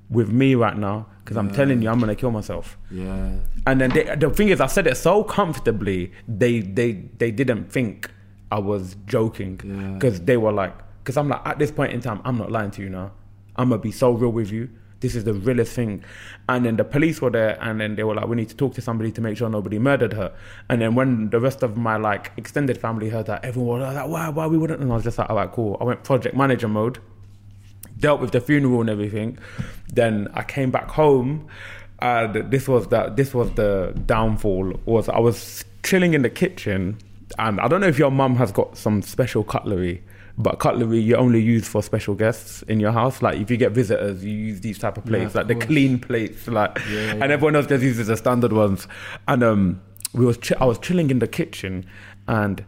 with 0.09 0.29
me 0.31 0.55
right 0.55 0.77
now 0.77 1.05
because 1.23 1.37
I'm 1.37 1.51
telling 1.51 1.81
you, 1.81 1.89
I'm 1.89 1.99
gonna 1.99 2.15
kill 2.15 2.31
myself." 2.31 2.77
Yeah. 2.91 3.29
And 3.67 3.79
then 3.81 3.91
they, 3.91 4.03
the 4.15 4.29
thing 4.29 4.49
is, 4.49 4.59
I 4.61 4.67
said 4.67 4.87
it 4.87 4.95
so 4.97 5.23
comfortably, 5.23 6.11
they 6.27 6.61
they 6.61 6.93
they 7.17 7.31
didn't 7.31 7.71
think 7.71 8.09
I 8.51 8.59
was 8.59 8.95
joking 9.05 9.59
Yeah. 9.63 9.93
because 9.93 10.21
they 10.21 10.37
were 10.37 10.51
like, 10.51 10.75
because 11.03 11.17
I'm 11.17 11.29
like, 11.29 11.41
at 11.45 11.59
this 11.59 11.71
point 11.71 11.93
in 11.93 12.01
time, 12.01 12.21
I'm 12.25 12.37
not 12.37 12.51
lying 12.51 12.71
to 12.71 12.81
you 12.81 12.89
now. 12.89 13.11
I'm 13.55 13.69
gonna 13.69 13.81
be 13.81 13.91
so 13.91 14.11
real 14.11 14.31
with 14.31 14.51
you. 14.51 14.69
This 15.01 15.15
is 15.15 15.23
the 15.23 15.33
realest 15.33 15.71
thing. 15.73 16.03
And 16.49 16.65
then 16.65 16.75
the 16.75 16.83
police 16.83 17.21
were 17.21 17.29
there, 17.29 17.57
and 17.61 17.79
then 17.79 17.95
they 17.95 18.03
were 18.03 18.15
like, 18.15 18.27
we 18.27 18.35
need 18.35 18.49
to 18.49 18.55
talk 18.55 18.73
to 18.73 18.81
somebody 18.81 19.11
to 19.13 19.21
make 19.21 19.37
sure 19.37 19.49
nobody 19.49 19.79
murdered 19.79 20.11
her. 20.13 20.33
And 20.69 20.81
then 20.81 20.93
when 20.93 21.29
the 21.29 21.39
rest 21.39 21.63
of 21.63 21.77
my 21.77 21.95
like 21.95 22.31
extended 22.35 22.77
family 22.77 23.07
heard 23.09 23.27
that, 23.27 23.45
everyone 23.45 23.79
was 23.79 23.95
like, 23.95 24.09
why, 24.09 24.27
why 24.29 24.47
we 24.47 24.57
wouldn't? 24.57 24.81
And 24.81 24.91
I 24.91 24.95
was 24.95 25.03
just 25.05 25.17
like, 25.17 25.29
all 25.29 25.37
right, 25.37 25.49
cool. 25.51 25.77
I 25.79 25.85
went 25.85 26.03
project 26.03 26.35
manager 26.35 26.67
mode 26.67 26.99
dealt 27.99 28.21
with 28.21 28.31
the 28.31 28.41
funeral 28.41 28.81
and 28.81 28.89
everything. 28.89 29.37
Then 29.93 30.27
I 30.33 30.43
came 30.43 30.71
back 30.71 30.89
home, 30.89 31.47
and 31.99 32.51
this 32.51 32.67
was 32.67 32.87
the 32.87 33.09
this 33.15 33.33
was 33.33 33.51
the 33.53 33.93
downfall. 34.05 34.79
Was 34.85 35.09
I 35.09 35.19
was 35.19 35.65
chilling 35.83 36.13
in 36.13 36.21
the 36.21 36.29
kitchen, 36.29 36.97
and 37.37 37.59
I 37.59 37.67
don't 37.67 37.81
know 37.81 37.87
if 37.87 37.99
your 37.99 38.11
mum 38.11 38.35
has 38.37 38.51
got 38.51 38.77
some 38.77 39.01
special 39.01 39.43
cutlery. 39.43 40.03
But 40.37 40.59
cutlery 40.59 41.01
you 41.01 41.17
only 41.17 41.41
use 41.41 41.67
for 41.67 41.83
special 41.83 42.15
guests 42.15 42.61
in 42.69 42.79
your 42.79 42.93
house. 42.93 43.21
Like 43.21 43.39
if 43.41 43.51
you 43.51 43.57
get 43.57 43.73
visitors, 43.73 44.23
you 44.23 44.31
use 44.31 44.61
these 44.61 44.79
type 44.79 44.97
of 44.97 45.03
plates, 45.05 45.35
of 45.35 45.35
like 45.35 45.47
the 45.47 45.65
clean 45.65 45.99
plates, 45.99 46.47
like, 46.47 46.79
Yeah, 46.89 47.15
and 47.15 47.23
everyone 47.23 47.57
else 47.57 47.67
just 47.67 47.83
uses 47.83 48.07
the 48.07 48.15
standard 48.15 48.53
ones. 48.53 48.87
And 49.27 49.43
um, 49.43 49.81
we 50.13 50.25
was 50.25 50.37
chi- 50.37 50.55
I 50.61 50.63
was 50.63 50.79
chilling 50.79 51.09
in 51.09 51.19
the 51.19 51.27
kitchen, 51.27 51.85
and 52.29 52.63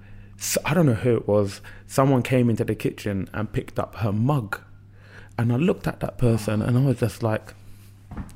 I 0.66 0.74
don't 0.74 0.86
know 0.86 0.96
who 0.96 1.16
it 1.16 1.30
was. 1.30 1.62
Someone 1.88 2.24
came 2.24 2.50
into 2.50 2.66
the 2.66 2.76
kitchen 2.76 3.30
and 3.34 3.50
picked 3.54 3.80
up 3.80 3.96
her 3.96 4.12
mug, 4.12 4.60
and 5.42 5.52
I 5.52 5.56
looked 5.56 5.88
at 5.88 6.00
that 6.02 6.20
person, 6.20 6.62
and 6.62 6.78
I 6.78 6.82
was 6.82 7.00
just 7.00 7.24
like, 7.24 7.56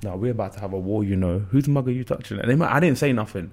"No, 0.03 0.15
we're 0.15 0.31
about 0.31 0.53
to 0.53 0.59
have 0.59 0.73
a 0.73 0.79
war, 0.79 1.03
you 1.03 1.15
know. 1.15 1.39
Whose 1.51 1.67
mug 1.67 1.87
are 1.87 1.91
you 1.91 2.03
touching?" 2.03 2.39
And 2.39 2.49
they, 2.49 2.65
I 2.65 2.79
didn't 2.79 2.97
say 2.97 3.13
nothing. 3.13 3.51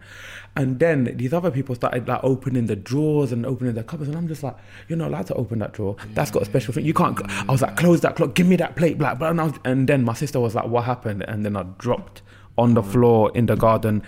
And 0.57 0.79
then 0.79 1.05
these 1.17 1.35
other 1.35 1.51
people 1.51 1.75
started 1.75 2.09
like 2.09 2.25
opening 2.25 2.67
the 2.67 2.77
drawers 2.77 3.31
and 3.31 3.45
opening 3.45 3.75
the 3.75 3.83
cupboards, 3.83 4.09
and 4.09 4.17
I'm 4.17 4.27
just 4.27 4.43
like, 4.43 4.57
"You're 4.89 4.99
not 4.99 5.09
allowed 5.09 5.27
to 5.27 5.35
open 5.35 5.59
that 5.59 5.73
drawer. 5.73 5.97
That's 6.15 6.31
got 6.31 6.43
a 6.43 6.47
special 6.47 6.73
thing. 6.73 6.87
You 6.87 6.95
can't." 6.95 7.21
I 7.31 7.53
was 7.53 7.61
like, 7.61 7.77
"Close 7.77 8.01
that 8.01 8.17
clock. 8.17 8.35
Give 8.35 8.47
me 8.47 8.57
that 8.57 8.75
plate, 8.75 8.97
black." 8.97 9.19
But 9.19 9.39
and, 9.39 9.59
and 9.65 9.87
then 9.87 10.03
my 10.03 10.15
sister 10.15 10.41
was 10.41 10.55
like, 10.55 10.67
"What 10.67 10.85
happened?" 10.85 11.25
And 11.29 11.45
then 11.45 11.55
I 11.55 11.65
dropped 11.77 12.23
on 12.59 12.75
the 12.75 12.83
floor 12.83 13.31
in 13.35 13.47
the 13.47 13.57
garden. 13.57 14.03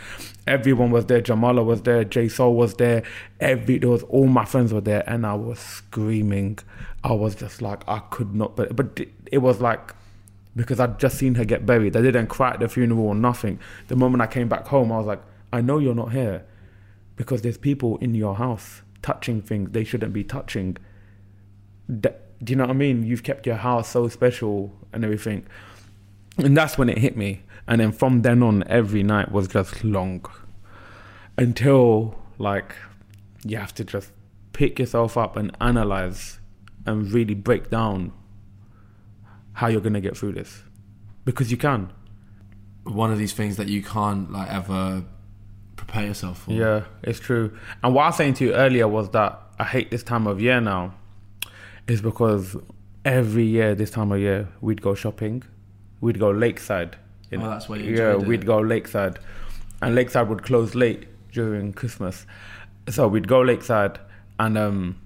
Everyone 0.46 0.90
was 0.90 1.06
there. 1.06 1.22
Jamala 1.22 1.64
was 1.64 1.82
there. 1.82 2.04
Jay 2.04 2.28
Soul 2.28 2.54
was 2.54 2.74
there. 2.74 3.02
Every 3.40 3.78
there 3.78 3.90
was 3.90 4.02
all 4.04 4.26
my 4.26 4.44
friends 4.44 4.72
were 4.72 4.80
there, 4.80 5.02
and 5.08 5.26
I 5.26 5.34
was 5.34 5.58
screaming. 5.58 6.58
I 7.02 7.12
was 7.12 7.34
just 7.34 7.62
like 7.62 7.82
I 7.88 8.00
could 8.10 8.34
not, 8.34 8.56
but 8.56 8.76
but 8.76 9.00
it 9.32 9.38
was 9.38 9.60
like 9.60 9.94
because 10.56 10.78
I'd 10.80 10.98
just 10.98 11.18
seen 11.18 11.34
her 11.36 11.44
get 11.44 11.66
buried. 11.66 11.96
I 11.96 12.02
didn't 12.02 12.28
cry 12.28 12.50
at 12.52 12.60
the 12.60 12.68
funeral 12.68 13.06
or 13.06 13.14
nothing. 13.14 13.58
The 13.88 13.96
moment 13.96 14.22
I 14.22 14.26
came 14.26 14.48
back 14.48 14.66
home, 14.68 14.92
I 14.92 14.98
was 14.98 15.06
like, 15.06 15.22
I 15.52 15.60
know 15.60 15.78
you're 15.78 15.94
not 15.94 16.12
here 16.12 16.44
because 17.16 17.42
there's 17.42 17.58
people 17.58 17.96
in 17.98 18.14
your 18.14 18.36
house 18.36 18.82
touching 19.02 19.40
things 19.42 19.70
they 19.70 19.84
shouldn't 19.84 20.12
be 20.12 20.24
touching. 20.24 20.76
Do 21.88 22.10
you 22.46 22.56
know 22.56 22.64
what 22.64 22.70
I 22.70 22.74
mean? 22.74 23.04
You've 23.04 23.22
kept 23.22 23.46
your 23.46 23.56
house 23.56 23.88
so 23.88 24.08
special 24.08 24.72
and 24.92 25.04
everything. 25.04 25.46
And 26.38 26.56
that's 26.56 26.76
when 26.76 26.88
it 26.88 26.98
hit 26.98 27.16
me. 27.16 27.43
And 27.66 27.80
then 27.80 27.92
from 27.92 28.22
then 28.22 28.42
on, 28.42 28.62
every 28.66 29.02
night 29.02 29.32
was 29.32 29.48
just 29.48 29.84
long 29.84 30.24
until 31.38 32.18
like 32.38 32.74
you 33.44 33.56
have 33.56 33.74
to 33.74 33.84
just 33.84 34.12
pick 34.52 34.78
yourself 34.78 35.16
up 35.16 35.36
and 35.36 35.54
analyze 35.60 36.38
and 36.86 37.10
really 37.10 37.34
break 37.34 37.70
down 37.70 38.12
how 39.54 39.68
you're 39.68 39.80
going 39.80 39.94
to 39.94 40.00
get 40.00 40.16
through 40.16 40.32
this 40.32 40.62
because 41.24 41.50
you 41.50 41.56
can. 41.56 41.92
One 42.84 43.10
of 43.10 43.18
these 43.18 43.32
things 43.32 43.56
that 43.56 43.68
you 43.68 43.82
can't 43.82 44.30
like 44.30 44.50
ever 44.50 45.04
prepare 45.76 46.06
yourself 46.06 46.42
for. 46.42 46.52
Yeah, 46.52 46.84
it's 47.02 47.18
true. 47.18 47.56
And 47.82 47.94
what 47.94 48.02
I 48.02 48.06
was 48.08 48.16
saying 48.16 48.34
to 48.34 48.44
you 48.44 48.54
earlier 48.54 48.86
was 48.86 49.10
that 49.10 49.40
I 49.58 49.64
hate 49.64 49.90
this 49.90 50.02
time 50.02 50.26
of 50.26 50.40
year 50.40 50.60
now, 50.60 50.94
is 51.86 52.02
because 52.02 52.56
every 53.04 53.44
year 53.44 53.74
this 53.74 53.90
time 53.90 54.12
of 54.12 54.20
year 54.20 54.48
we'd 54.60 54.82
go 54.82 54.94
shopping, 54.94 55.42
we'd 56.00 56.18
go 56.18 56.30
lakeside. 56.30 56.96
Oh, 57.32 57.38
that's 57.38 57.68
where 57.68 57.78
you 57.80 57.96
Yeah, 57.96 58.14
we'd 58.16 58.42
it. 58.42 58.46
go 58.46 58.58
lakeside, 58.60 59.18
and 59.82 59.94
lakeside 59.94 60.28
would 60.28 60.42
close 60.42 60.74
late 60.74 61.06
during 61.32 61.72
Christmas, 61.72 62.26
so 62.88 63.08
we'd 63.08 63.26
go 63.28 63.40
lakeside 63.40 63.98
and 64.38 64.56
um 64.58 64.96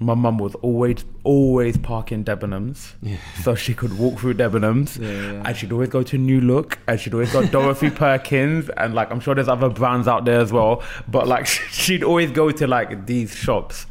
my 0.00 0.14
mum 0.14 0.38
was 0.38 0.56
always 0.56 1.04
always 1.22 1.78
parking 1.78 2.24
Debenhams, 2.24 2.94
yeah. 3.00 3.16
so 3.42 3.54
she 3.54 3.72
could 3.74 3.96
walk 3.96 4.18
through 4.18 4.34
Debenhams, 4.34 4.98
yeah, 5.00 5.08
yeah. 5.32 5.42
and 5.46 5.56
she'd 5.56 5.70
always 5.72 5.88
go 5.88 6.02
to 6.02 6.18
New 6.18 6.40
Look, 6.40 6.78
and 6.88 6.98
she'd 7.00 7.14
always 7.14 7.32
go 7.32 7.42
to 7.42 7.48
Dorothy 7.48 7.90
Perkins, 8.04 8.68
and 8.76 8.94
like 8.94 9.10
I'm 9.12 9.20
sure 9.20 9.34
there's 9.36 9.48
other 9.48 9.68
brands 9.68 10.08
out 10.08 10.24
there 10.24 10.40
as 10.40 10.52
well, 10.52 10.82
but 11.08 11.28
like 11.28 11.46
she'd 11.70 12.02
always 12.02 12.30
go 12.32 12.50
to 12.50 12.66
like 12.66 13.06
these 13.06 13.34
shops, 13.36 13.86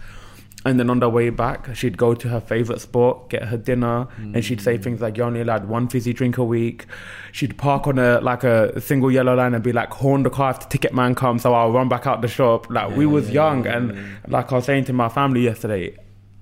and 0.65 0.79
then 0.79 0.89
on 0.89 0.99
the 0.99 1.09
way 1.09 1.29
back, 1.29 1.75
she'd 1.75 1.97
go 1.97 2.13
to 2.13 2.29
her 2.29 2.39
favorite 2.39 2.79
spot, 2.79 3.29
get 3.29 3.43
her 3.43 3.57
dinner, 3.57 4.07
mm. 4.17 4.33
and 4.33 4.45
she'd 4.45 4.61
say 4.61 4.77
things 4.77 5.01
like, 5.01 5.17
"You're 5.17 5.27
only 5.27 5.41
allowed 5.41 5.67
one 5.67 5.89
fizzy 5.89 6.13
drink 6.13 6.37
a 6.37 6.43
week." 6.43 6.85
She'd 7.31 7.57
park 7.57 7.87
on 7.87 7.99
a 7.99 8.21
like 8.21 8.43
a 8.43 8.79
single 8.79 9.11
yellow 9.11 9.35
line 9.35 9.53
and 9.53 9.63
be 9.63 9.73
like, 9.73 9.91
"Horn 9.91 10.23
the 10.23 10.29
car 10.29 10.51
if 10.51 10.61
the 10.61 10.67
ticket 10.67 10.93
man 10.93 11.15
comes, 11.15 11.41
so 11.41 11.53
I'll 11.53 11.71
run 11.71 11.89
back 11.89 12.07
out 12.07 12.21
the 12.21 12.27
shop." 12.27 12.69
Like 12.69 12.91
yeah, 12.91 12.95
we 12.95 13.05
was 13.05 13.27
yeah, 13.27 13.33
young, 13.33 13.65
yeah, 13.65 13.77
and 13.77 14.17
like 14.27 14.51
I 14.51 14.55
was 14.55 14.65
saying 14.65 14.85
to 14.85 14.93
my 14.93 15.09
family 15.09 15.41
yesterday, 15.41 15.97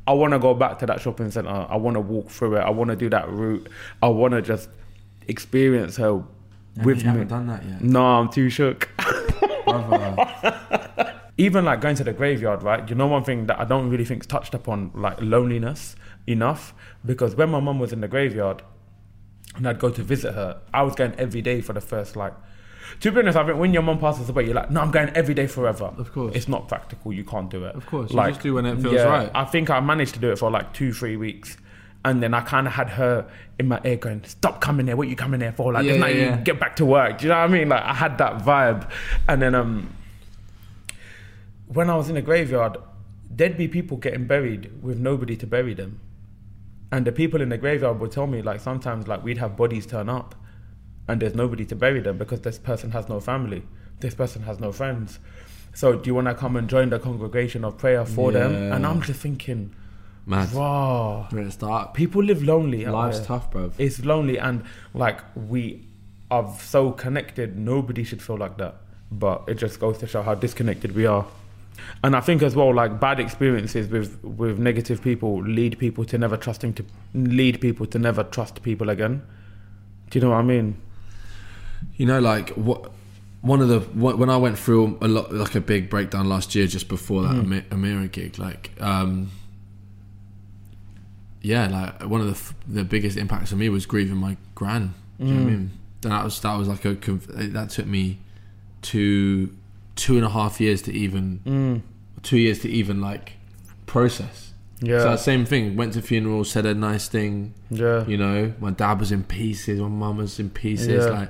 I 0.06 0.13
want 0.13 0.34
to 0.34 0.40
go 0.40 0.54
back 0.54 0.80
to 0.80 0.86
that 0.86 1.01
shopping 1.01 1.32
center. 1.32 1.50
I 1.50 1.78
want 1.78 1.96
to 1.96 2.01
walk 2.01 2.30
through 2.30 2.58
it. 2.58 2.62
I 2.62 2.70
want 2.70 2.92
to 2.92 2.96
do 2.96 3.10
that 3.10 3.30
route. 3.30 3.68
I 4.04 4.10
want 4.10 4.34
to 4.34 4.42
just 4.42 4.70
experience 5.28 5.98
her 5.98 6.24
with 6.84 7.00
you 7.00 7.04
me. 7.04 7.04
Haven't 7.04 7.28
done 7.28 7.48
that 7.48 7.66
yet. 7.66 7.82
No, 7.82 8.06
I'm 8.06 8.30
too 8.30 8.50
shook. 8.50 8.90
even 11.42 11.66
like 11.66 11.82
going 11.82 11.96
to 11.96 12.04
the 12.04 12.14
graveyard, 12.14 12.62
right? 12.62 12.88
You 12.88 12.96
know, 12.96 13.08
one 13.08 13.24
thing 13.24 13.48
that 13.48 13.60
I 13.60 13.66
don't 13.66 13.90
really 13.90 14.06
think's 14.06 14.28
touched 14.28 14.54
upon, 14.54 14.92
like 14.94 15.20
loneliness 15.20 15.96
enough, 16.28 16.74
because 17.04 17.36
when 17.36 17.50
my 17.50 17.60
mum 17.60 17.80
was 17.80 17.92
in 17.92 18.02
the 18.02 18.08
graveyard 18.08 18.62
and 19.56 19.68
I'd 19.68 19.80
go 19.80 19.90
to 19.90 20.04
visit 20.04 20.34
her, 20.34 20.62
I 20.72 20.84
was 20.84 20.94
going 20.94 21.16
every 21.16 21.42
day 21.42 21.62
for 21.62 21.74
the 21.74 21.82
first 21.82 22.16
like. 22.16 22.34
To 23.00 23.12
be 23.12 23.20
honest, 23.20 23.38
I 23.38 23.46
think 23.46 23.58
when 23.58 23.74
your 23.74 23.84
mum 23.84 24.00
passes 24.00 24.30
away, 24.30 24.46
you're 24.46 24.54
like, 24.54 24.70
no, 24.70 24.82
I'm 24.82 24.92
going 24.92 25.10
every 25.12 25.34
day 25.34 25.48
forever. 25.48 25.94
Of 25.98 26.12
course, 26.12 26.36
it's 26.36 26.48
not 26.48 26.68
practical. 26.68 27.14
You 27.14 27.24
can't 27.24 27.50
do 27.50 27.64
it. 27.64 27.74
Of 27.74 27.86
course, 27.86 28.12
like, 28.12 28.28
you 28.28 28.34
just 28.34 28.44
do 28.44 28.54
when 28.56 28.66
it 28.66 28.80
feels 28.82 28.94
yeah, 28.94 29.04
right. 29.04 29.32
I 29.34 29.46
think 29.46 29.70
I 29.70 29.80
managed 29.80 30.14
to 30.16 30.20
do 30.20 30.30
it 30.32 30.38
for 30.38 30.52
like 30.52 30.74
two, 30.74 30.94
three 30.94 31.16
weeks 31.16 31.58
and 32.04 32.22
then 32.22 32.34
I 32.34 32.42
kind 32.42 32.68
of 32.68 32.74
had 32.74 32.90
her 32.90 33.30
in 33.60 33.68
my 33.68 33.80
ear 33.86 33.96
going, 33.96 34.24
"Stop 34.26 34.60
coming 34.60 34.88
here! 34.88 34.96
What 34.96 35.08
you 35.08 35.16
coming 35.16 35.40
here 35.40 35.52
for? 35.52 35.72
Like, 35.72 35.86
yeah, 35.86 35.94
yeah, 35.94 36.08
yeah. 36.08 36.38
get 36.38 36.60
back 36.60 36.76
to 36.78 36.86
work." 36.86 37.20
Do 37.20 37.26
you 37.26 37.30
know 37.30 37.38
what 37.38 37.44
I 37.44 37.48
mean? 37.48 37.70
Like, 37.70 37.84
I 37.84 37.94
had 37.94 38.18
that 38.18 38.40
vibe, 38.40 38.90
and 39.28 39.42
then 39.42 39.54
um, 39.54 39.96
when 41.74 41.90
I 41.90 41.96
was 41.96 42.10
in 42.10 42.16
the 42.16 42.22
graveyard, 42.22 42.78
there'd 43.30 43.58
be 43.58 43.68
people 43.68 43.98
getting 43.98 44.25
buried 44.25 44.84
with 44.84 45.00
nobody 45.00 45.36
to 45.38 45.48
bury 45.48 45.74
them. 45.74 46.00
And 46.92 47.06
the 47.06 47.12
people 47.12 47.42
in 47.42 47.50
the 47.50 47.58
graveyard 47.58 48.00
would 48.00 48.12
tell 48.12 48.28
me, 48.28 48.42
like, 48.42 48.60
sometimes, 48.60 49.08
like, 49.08 49.24
we'd 49.24 49.38
have 49.38 49.56
bodies 49.56 49.86
turn 49.86 50.10
up 50.10 50.36
and 51.08 51.22
there's 51.22 51.36
nobody 51.36 51.66
to 51.66 51.75
bury 51.75 52.01
them 52.01 52.18
because 52.18 52.42
this 52.42 52.58
person 52.60 52.92
has 52.92 53.08
no 53.08 53.20
family, 53.20 53.63
this 54.00 54.13
person 54.13 54.44
has 54.44 54.60
no 54.60 54.72
friends. 54.72 55.20
So, 55.74 55.94
do 55.94 56.10
you 56.10 56.16
want 56.16 56.28
to 56.28 56.36
come 56.36 56.58
and 56.58 56.70
join 56.70 56.90
the 56.90 57.00
congregation 57.00 57.63
of 57.63 57.78
prayer 57.78 58.06
for 58.06 58.32
yeah. 58.32 58.40
them? 58.40 58.74
And 58.74 58.86
I'm 58.86 59.01
just 59.01 59.22
thinking, 59.22 59.74
Mad. 60.25 60.54
Wow. 60.54 61.28
It's 61.32 61.56
dark. 61.56 61.94
People 61.94 62.24
live 62.24 62.44
lonely. 62.44 62.86
Life's 62.86 63.25
tough, 63.25 63.50
bro. 63.50 63.72
It's 63.78 64.06
lonely, 64.06 64.38
and 64.38 64.63
like 64.94 65.20
we 65.36 65.88
are 66.30 66.54
so 66.60 66.92
connected. 66.92 67.58
Nobody 67.58 68.04
should 68.04 68.22
feel 68.22 68.38
like 68.38 68.58
that. 68.58 68.75
But 69.12 69.44
it 69.48 69.56
just 69.56 69.80
goes 69.80 69.98
to 70.00 70.08
show 70.08 70.22
how 70.22 70.36
disconnected 70.36 70.96
we 70.96 71.06
are. 71.06 71.25
And 72.04 72.16
I 72.16 72.20
think 72.20 72.42
as 72.42 72.56
well, 72.56 72.74
like 72.74 73.00
bad 73.00 73.20
experiences 73.20 73.88
with 73.90 74.24
with 74.24 74.60
negative 74.60 75.01
people 75.01 75.42
lead 75.44 75.78
people 75.78 76.06
to 76.06 76.18
never 76.18 76.38
trusting 76.38 76.74
to 76.74 76.86
lead 77.13 77.62
people 77.62 77.86
to 77.88 78.00
never 78.00 78.24
trust 78.24 78.63
people 78.63 78.90
again. 78.90 79.22
Do 80.10 80.20
you 80.20 80.25
know 80.25 80.32
what 80.32 80.38
I 80.38 80.44
mean? 80.44 80.82
You 81.98 82.06
know, 82.06 82.20
like 82.20 82.50
what 82.51 82.92
one 83.42 83.62
of 83.62 83.70
the 83.70 83.80
when 83.80 84.30
I 84.30 84.38
went 84.38 84.58
through 84.58 84.98
a 85.01 85.08
lot 85.08 85.34
like 85.34 85.56
a 85.56 85.62
big 85.62 85.90
breakdown 85.90 86.30
last 86.30 86.54
year 86.56 86.68
just 86.68 86.88
before 86.88 87.24
that 87.24 87.34
mm. 87.34 87.62
Amira 87.70 88.12
gig, 88.12 88.38
like 88.38 88.72
um, 88.80 89.32
yeah, 91.42 91.68
like 91.68 92.10
one 92.10 92.22
of 92.22 92.28
the 92.28 92.74
the 92.74 92.84
biggest 92.84 93.18
impacts 93.18 93.51
on 93.51 93.60
me 93.60 93.70
was 93.70 93.86
grieving 93.86 94.18
my 94.18 94.38
gran. 94.56 94.94
Do 95.20 95.25
you 95.25 95.34
know 95.34 95.44
what 95.44 95.48
I 95.48 95.54
mm. 95.54 95.58
mean? 95.58 95.72
And 96.04 96.12
that 96.12 96.24
was 96.24 96.40
that 96.42 96.58
was 96.58 96.68
like 96.68 96.86
a 96.86 96.94
that 96.96 97.70
took 97.72 97.88
me 97.88 98.20
to 98.84 99.56
two 100.01 100.15
and 100.15 100.25
a 100.25 100.29
half 100.29 100.60
years 100.60 100.81
to 100.81 100.91
even 100.91 101.39
mm. 101.46 101.81
two 102.24 102.39
years 102.39 102.58
to 102.60 102.70
even 102.70 103.00
like 103.00 103.34
process. 103.86 104.53
Yeah. 104.79 105.01
So 105.01 105.15
same 105.15 105.46
thing. 105.46 105.75
Went 105.75 105.93
to 105.93 106.01
funeral, 106.01 106.43
said 106.43 106.65
a 106.65 106.74
nice 106.74 107.08
thing. 107.08 107.53
Yeah. 107.70 108.03
You 108.08 108.17
know, 108.17 108.51
my 108.60 108.72
dad 108.72 109.00
was 109.00 109.12
in 109.12 109.24
pieces. 109.24 109.79
My 109.79 109.88
mum 109.88 110.17
was 110.17 110.39
in 110.39 110.50
pieces. 110.50 111.05
Yeah. 111.05 111.12
Like 111.12 111.29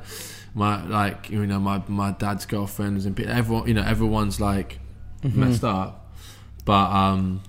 my 0.55 0.85
like 0.85 1.29
you 1.29 1.45
know 1.45 1.59
my 1.59 1.83
my 1.89 2.11
dad's 2.11 2.45
girlfriend 2.45 2.95
was 2.95 3.05
in 3.05 3.13
pieces. 3.13 3.33
Everyone 3.33 3.67
you 3.67 3.73
know 3.73 3.83
everyone's 3.83 4.39
like 4.39 4.79
mm-hmm. 5.21 5.37
messed 5.37 5.65
up. 5.65 6.13
But 6.63 6.91
um, 6.91 7.41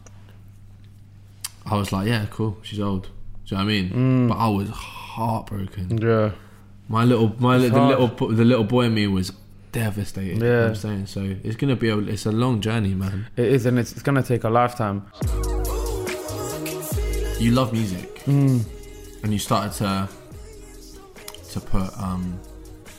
I 1.64 1.76
was 1.76 1.92
like, 1.92 2.08
yeah, 2.08 2.26
cool. 2.30 2.58
She's 2.62 2.80
old. 2.80 3.04
Do 3.04 3.10
you 3.54 3.58
know 3.58 3.58
what 3.58 3.62
I 3.62 3.66
mean? 3.66 3.90
Mm. 3.90 4.28
But 4.28 4.38
I 4.38 4.48
was 4.48 4.70
heartbroken. 4.70 5.98
Yeah. 5.98 6.32
My 6.88 7.04
little 7.04 7.32
my 7.38 7.58
the 7.58 7.80
little 7.80 8.08
the 8.08 8.44
little 8.44 8.64
boy 8.64 8.86
in 8.86 8.94
me 8.94 9.06
was 9.06 9.30
devastated. 9.72 10.38
Yeah, 10.38 10.44
you 10.44 10.50
know 10.50 10.66
I'm 10.68 10.74
saying 10.74 11.06
so. 11.06 11.36
It's 11.42 11.56
gonna 11.56 11.76
be 11.76 11.88
a 11.88 11.98
it's 11.98 12.26
a 12.26 12.32
long 12.32 12.60
journey, 12.60 12.94
man. 12.94 13.26
It 13.36 13.46
is, 13.46 13.66
and 13.66 13.78
it's, 13.78 13.92
it's 13.92 14.02
gonna 14.02 14.22
take 14.22 14.44
a 14.44 14.50
lifetime. 14.50 15.06
You 17.40 17.50
love 17.52 17.72
music, 17.72 18.20
mm. 18.24 18.64
and 19.22 19.32
you 19.32 19.38
started 19.38 19.72
to 19.78 20.08
to 21.50 21.60
put 21.60 21.98
um 21.98 22.38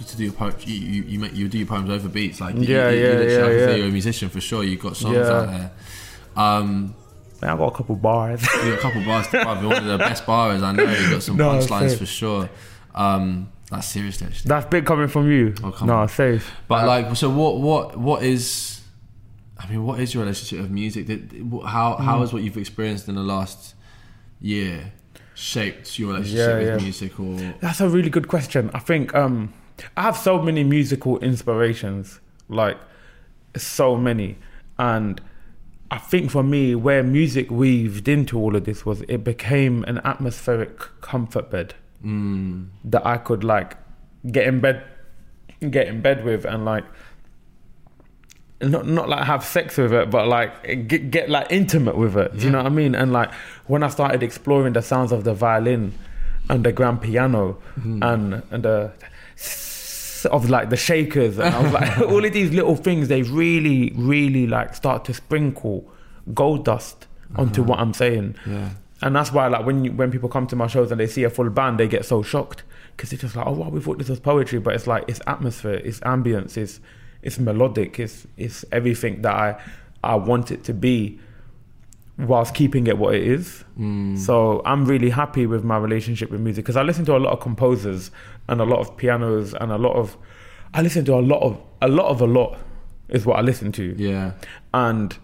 to 0.06 0.18
do 0.18 0.24
your 0.26 0.34
poetry. 0.34 0.74
You 0.74 0.80
you 0.80 1.04
you, 1.04 1.20
make, 1.20 1.34
you 1.34 1.48
do 1.48 1.58
your 1.58 1.68
poems 1.68 1.90
over 1.90 2.10
beats, 2.10 2.42
like 2.42 2.56
yeah, 2.56 2.62
you, 2.62 2.66
you, 2.66 2.76
yeah, 2.76 2.90
you 2.90 3.30
yeah, 3.30 3.48
yeah. 3.48 3.76
You're 3.76 3.88
a 3.88 3.92
musician 3.92 4.30
for 4.30 4.42
sure. 4.42 4.64
You've 4.64 4.82
got 4.82 4.98
songs 4.98 5.16
yeah. 5.16 5.32
out 5.32 5.48
there. 5.48 5.72
Um, 6.36 6.96
Man, 7.42 7.52
I 7.52 7.58
got 7.58 7.74
a 7.74 7.76
couple 7.76 7.96
bars. 7.96 8.42
you 8.42 8.72
got 8.72 8.80
a 8.80 8.82
couple 8.82 9.04
bars. 9.04 9.28
To 9.32 9.38
One 9.46 9.78
of 9.78 9.86
the 9.86 9.98
best 9.98 10.26
bars 10.26 10.64
I 10.64 10.72
know. 10.72 10.84
You 10.84 11.10
got 11.10 11.24
some 11.24 11.38
no, 11.38 11.52
punchlines 11.52 11.98
for 11.98 12.06
sure. 12.06 12.50
Um, 12.96 13.52
that's 13.70 13.88
serious. 13.88 14.22
Actually. 14.22 14.50
That's 14.50 14.66
big 14.68 14.86
coming 14.86 15.08
from 15.08 15.32
you. 15.32 15.56
Oh, 15.64 15.76
no, 15.86 15.98
on. 15.98 16.10
safe. 16.10 16.52
But 16.68 16.84
uh, 16.84 16.88
like, 16.88 17.16
so 17.16 17.30
what? 17.30 17.58
What? 17.58 17.98
What 17.98 18.24
is? 18.24 18.82
I 19.58 19.68
mean, 19.70 19.86
what 19.86 20.00
is 20.00 20.14
your 20.14 20.24
relationship 20.24 20.62
with 20.62 20.72
music? 20.72 21.08
How 21.66 21.96
how 21.96 22.20
has 22.20 22.34
what 22.34 22.44
you've 22.44 22.58
experienced 22.58 23.08
in 23.08 23.16
the 23.16 23.22
last 23.22 23.76
year 24.42 24.92
shaped 25.36 25.98
your 25.98 26.14
relationship 26.14 26.48
yeah, 26.48 26.58
with 26.58 26.68
yeah. 26.68 26.78
music? 26.78 27.20
Or 27.20 27.54
that's 27.62 27.82
a 27.82 27.90
really 27.90 28.10
good 28.10 28.28
question. 28.28 28.70
I 28.74 28.80
think 28.80 29.16
um, 29.16 29.54
I 29.96 30.04
have 30.04 30.18
so 30.18 30.42
many 30.42 30.64
musical 30.64 31.18
inspirations, 31.20 32.20
like 32.50 32.78
so 33.56 33.96
many, 33.96 34.38
and 34.78 35.22
I 35.90 36.00
think 36.00 36.32
for 36.32 36.44
me, 36.44 36.76
where 36.76 37.04
music 37.04 37.50
weaved 37.50 38.08
into 38.08 38.38
all 38.38 38.56
of 38.56 38.66
this 38.66 38.86
was 38.86 39.02
it 39.04 39.24
became 39.24 39.84
an 39.86 40.00
atmospheric 40.04 40.78
comfort 41.02 41.50
bed 41.50 41.76
mm. 42.04 42.68
that 42.86 43.06
I 43.06 43.18
could 43.18 43.44
like 43.44 43.78
get 44.32 44.48
in 44.48 44.60
bed, 44.60 44.84
get 45.70 45.88
in 45.88 46.02
bed 46.02 46.24
with, 46.24 46.46
and 46.46 46.66
like 46.66 46.86
not 48.62 48.88
not 48.88 49.10
like 49.10 49.26
have 49.26 49.44
sex 49.44 49.78
with 49.78 49.94
it, 49.94 50.10
but 50.10 50.28
like 50.28 50.88
get, 50.88 51.12
get 51.12 51.30
like 51.30 51.48
intimate 51.50 51.98
with 51.98 52.18
it. 52.18 52.38
Do 52.38 52.46
you 52.46 52.52
know 52.52 52.60
what 52.60 52.68
I 52.68 52.70
mean? 52.70 52.96
And 52.96 53.12
like 53.12 53.34
when 53.68 53.84
I 53.84 53.90
started 53.90 54.24
exploring 54.24 54.74
the 54.74 54.82
sounds 54.82 55.12
of 55.12 55.24
the 55.24 55.34
violin 55.34 55.94
and 56.50 56.64
the 56.64 56.72
grand 56.72 57.02
piano 57.02 57.58
mm. 57.80 58.04
and 58.04 58.44
and 58.52 58.64
the 58.64 58.92
of 60.32 60.50
like 60.50 60.70
the 60.70 60.78
shakers, 60.78 61.38
and 61.38 61.54
I 61.54 61.62
was 61.62 61.74
like, 61.74 61.98
all 62.00 62.24
of 62.24 62.34
these 62.34 62.52
little 62.52 62.76
things, 62.76 63.08
they 63.08 63.24
really, 63.24 63.92
really 63.96 64.48
like 64.48 64.76
start 64.76 65.06
to 65.06 65.14
sprinkle 65.14 65.92
gold 66.34 66.66
dust 66.66 67.08
onto 67.36 67.64
what 67.64 67.80
I'm 67.80 67.94
saying. 67.94 68.36
Yeah. 68.46 68.70
And 69.04 69.16
that's 69.16 69.32
why, 69.32 69.48
like, 69.48 69.66
when 69.66 69.84
you, 69.86 69.92
when 69.92 70.10
people 70.12 70.30
come 70.30 70.48
to 70.48 70.56
my 70.56 70.66
shows 70.68 70.90
and 70.92 71.00
they 71.00 71.08
see 71.08 71.24
a 71.26 71.30
full 71.30 71.50
band, 71.50 71.78
they 71.80 71.88
get 71.88 72.06
so 72.06 72.24
shocked 72.24 72.64
because 72.96 73.10
they're 73.10 73.20
just 73.20 73.36
like, 73.36 73.46
"Oh, 73.46 73.52
wow, 73.52 73.70
we 73.70 73.82
thought 73.82 73.98
this 74.00 74.10
was 74.10 74.20
poetry," 74.20 74.60
but 74.60 74.74
it's 74.76 74.88
like 74.88 75.04
it's 75.10 75.20
atmosphere, 75.28 75.74
it's 75.84 76.00
ambience, 76.00 76.56
it's 76.58 76.80
it's 77.22 77.38
melodic, 77.38 78.00
it's 78.00 78.26
it's 78.38 78.64
everything 78.72 79.22
that 79.24 79.36
I 79.36 79.62
I 80.04 80.16
want 80.16 80.52
it 80.52 80.64
to 80.66 80.74
be, 80.74 81.20
whilst 82.18 82.54
keeping 82.56 82.88
it 82.88 82.98
what 82.98 83.16
it 83.16 83.24
is. 83.28 83.64
Hmm. 83.76 84.16
So 84.16 84.62
I'm 84.66 84.86
really 84.86 85.10
happy 85.10 85.46
with 85.48 85.64
my 85.64 85.78
relationship 85.78 86.30
with 86.32 86.40
music 86.42 86.64
because 86.66 86.78
I 86.78 86.84
listen 86.84 87.04
to 87.06 87.16
a 87.16 87.20
lot 87.20 87.34
of 87.34 87.40
composers 87.42 88.10
and 88.48 88.62
a 88.62 88.66
lot 88.66 88.80
of 88.80 88.96
pianos 88.96 89.54
and 89.54 89.72
a 89.72 89.78
lot 89.78 89.96
of 89.96 90.16
I 90.74 90.82
listen 90.82 91.04
to 91.06 91.16
a 91.16 91.20
lot 91.22 91.42
of 91.42 91.60
a 91.82 91.88
lot 91.88 92.08
of 92.08 92.22
a 92.22 92.26
lot 92.28 92.58
is 93.10 93.26
what 93.26 93.38
I 93.38 93.42
listen 93.42 93.72
to 93.74 93.96
Yeah. 93.98 94.32
and 94.74 95.18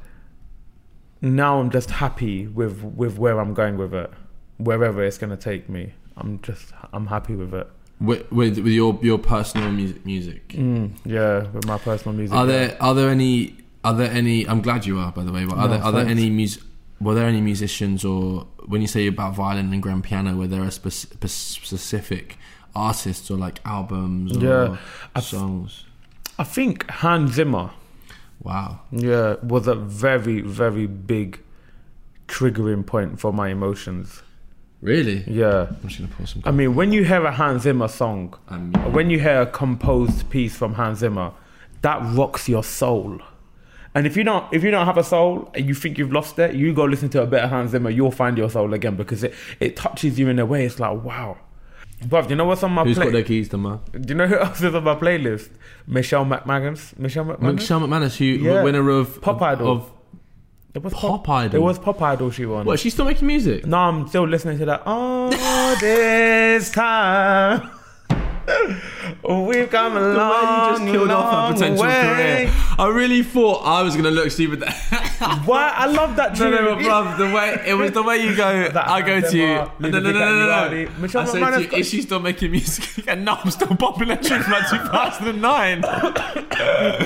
now 1.21 1.59
I'm 1.59 1.69
just 1.69 1.91
happy 1.91 2.47
with 2.47 2.83
with 2.83 3.17
where 3.17 3.39
I'm 3.39 3.53
going 3.53 3.77
with 3.77 3.93
it, 3.93 4.11
wherever 4.57 5.03
it's 5.03 5.17
gonna 5.17 5.37
take 5.37 5.69
me. 5.69 5.93
I'm 6.17 6.41
just 6.41 6.73
I'm 6.93 7.07
happy 7.07 7.35
with 7.35 7.53
it. 7.53 7.67
With, 8.01 8.31
with 8.31 8.57
with 8.59 8.73
your 8.73 8.97
your 9.01 9.17
personal 9.17 9.71
music 9.71 10.05
music. 10.05 10.49
Mm, 10.49 10.91
yeah, 11.05 11.47
with 11.47 11.65
my 11.65 11.77
personal 11.77 12.15
music. 12.17 12.35
Are 12.35 12.45
yeah. 12.45 12.51
there 12.51 12.77
are 12.81 12.93
there 12.95 13.09
any 13.09 13.57
are 13.83 13.93
there 13.93 14.11
any? 14.11 14.47
I'm 14.47 14.61
glad 14.61 14.85
you 14.85 14.97
are 14.99 15.11
by 15.11 15.23
the 15.23 15.31
way. 15.31 15.45
But 15.45 15.57
are 15.57 15.67
No, 15.67 15.73
there 15.73 15.83
are 15.83 15.91
there 15.91 16.07
any 16.07 16.29
mus? 16.29 16.59
Were 17.01 17.15
there 17.15 17.27
any 17.27 17.39
musicians 17.41 18.03
or 18.03 18.45
when 18.65 18.81
you 18.81 18.87
say 18.87 19.07
about 19.07 19.33
violin 19.35 19.71
and 19.71 19.81
grand 19.81 20.03
piano, 20.03 20.35
were 20.35 20.47
there 20.47 20.63
a 20.63 20.71
spe- 20.71 20.89
specific 21.27 22.37
artists 22.75 23.31
or 23.31 23.37
like 23.37 23.59
albums 23.65 24.35
or 24.37 24.39
Yeah, 24.41 24.77
I- 25.15 25.19
songs? 25.21 25.85
I 26.37 26.43
think 26.43 26.89
Hans 26.89 27.33
Zimmer, 27.33 27.71
Wow. 28.41 28.79
yeah, 28.91 29.35
was 29.43 29.67
a 29.67 29.75
very 29.75 30.41
very 30.41 30.87
big 30.87 31.41
triggering 32.27 32.85
point 32.85 33.19
for 33.19 33.33
my 33.33 33.49
emotions. 33.49 34.21
Really? 34.81 35.23
Yeah, 35.27 35.67
I'm 35.69 35.87
just 35.89 35.99
gonna 35.99 36.13
pour 36.15 36.25
some. 36.25 36.41
I 36.45 36.51
mean 36.51 36.73
when 36.75 36.93
you 36.93 37.03
hear 37.03 37.25
a 37.25 37.31
Hans 37.31 37.63
Zimmer 37.63 37.89
song, 37.89 38.33
Um, 38.47 38.71
when 38.93 39.09
you 39.09 39.19
hear 39.19 39.41
a 39.41 39.45
composed 39.45 40.29
piece 40.29 40.55
from 40.55 40.73
Hans 40.75 40.99
Zimmer, 40.99 41.31
that 41.81 41.99
rocks 42.15 42.47
your 42.47 42.63
soul. 42.63 43.19
And 43.95 44.05
if 44.05 44.15
you 44.15 44.23
don't, 44.23 44.45
if 44.53 44.63
you 44.63 44.71
don't 44.71 44.85
have 44.85 44.97
a 44.97 45.03
soul 45.03 45.51
and 45.55 45.67
you 45.67 45.73
think 45.73 45.97
you've 45.97 46.13
lost 46.13 46.37
it, 46.39 46.53
you 46.55 46.73
go 46.73 46.85
listen 46.85 47.09
to 47.09 47.23
a 47.23 47.25
better 47.27 47.47
Hans 47.47 47.71
Zimmer. 47.71 47.89
You'll 47.89 48.11
find 48.11 48.37
your 48.37 48.49
soul 48.49 48.73
again 48.73 48.95
because 48.95 49.23
it, 49.23 49.33
it 49.59 49.75
touches 49.75 50.17
you 50.19 50.29
in 50.29 50.39
a 50.39 50.45
way. 50.45 50.65
It's 50.65 50.79
like 50.79 51.03
wow, 51.03 51.37
bruv. 52.05 52.23
Do 52.23 52.29
you 52.29 52.35
know 52.35 52.45
what's 52.45 52.63
on 52.63 52.71
my 52.71 52.83
playlist? 52.83 52.87
Who's 52.87 52.97
got 52.99 53.11
their 53.11 53.23
keys 53.23 53.49
to 53.49 53.57
my? 53.57 53.77
Do 53.91 53.99
you 54.09 54.15
know 54.15 54.27
who 54.27 54.37
else 54.37 54.61
is 54.61 54.73
on 54.75 54.83
my 54.83 54.95
playlist? 54.95 55.49
Michelle 55.87 56.25
McManus. 56.25 56.97
Michelle 56.97 57.25
McManus. 57.25 57.55
Michelle 57.55 57.79
McManus, 57.81 58.17
who 58.17 58.25
Yeah. 58.25 58.63
winner 58.63 58.89
of 58.89 59.21
Pop 59.21 59.41
Idol. 59.41 59.71
Of, 59.71 59.91
it 60.75 60.83
was 60.83 60.93
Pop 60.93 61.27
Idol? 61.27 61.55
It 61.55 61.63
was 61.63 61.79
Pop 61.79 62.01
Idol. 62.01 62.31
She 62.31 62.45
won. 62.45 62.65
what? 62.65 62.73
Is 62.73 62.79
she 62.81 62.89
still 62.89 63.05
making 63.05 63.27
music? 63.27 63.65
No, 63.65 63.77
I'm 63.77 64.07
still 64.07 64.27
listening 64.27 64.57
to 64.59 64.65
that. 64.65 64.83
Oh, 64.85 65.31
All 65.33 65.75
this 65.79 66.69
time. 66.71 67.69
We've 69.27 69.69
come 69.69 69.95
a 69.97 69.99
long, 69.99 70.13
The 70.13 70.19
way 70.19 70.41
you 70.41 70.71
just 70.79 70.83
killed 70.91 71.11
off 71.11 71.49
her 71.49 71.53
potential 71.53 71.85
way. 71.85 72.47
career. 72.47 72.53
I 72.79 72.87
really 72.87 73.21
thought 73.23 73.61
I 73.65 73.81
was 73.83 73.95
gonna 73.95 74.09
look 74.11 74.31
stupid. 74.31 74.63
Why? 75.45 75.69
I 75.75 75.85
love 75.87 76.15
that 76.15 76.37
No, 76.39 76.49
tune. 76.49 76.51
no, 76.51 76.75
but 76.75 76.83
bruv, 76.83 77.17
the 77.17 77.35
way 77.35 77.63
it 77.67 77.73
was 77.73 77.91
the 77.91 78.03
way 78.03 78.17
you 78.17 78.35
go. 78.35 78.69
I 78.75 79.01
go 79.01 79.19
to 79.21 79.37
you. 79.37 79.45
No, 79.47 79.71
no, 79.79 79.89
no, 79.89 79.99
no, 79.99 80.11
no, 80.11 80.45
no. 80.47 81.19
I 81.19 81.25
say 81.25 81.39
to 81.39 81.61
you, 81.61 81.67
got- 81.67 81.79
is 81.79 81.89
she 81.89 82.01
still 82.01 82.19
making 82.19 82.51
music? 82.51 82.85
And 83.09 83.25
no, 83.25 83.33
I'm 83.43 83.49
still 83.51 83.75
popping 83.75 84.09
that 84.09 84.21
tune 84.21 84.41
from 84.43 84.51
like 84.53 84.69
2009. 84.69 85.81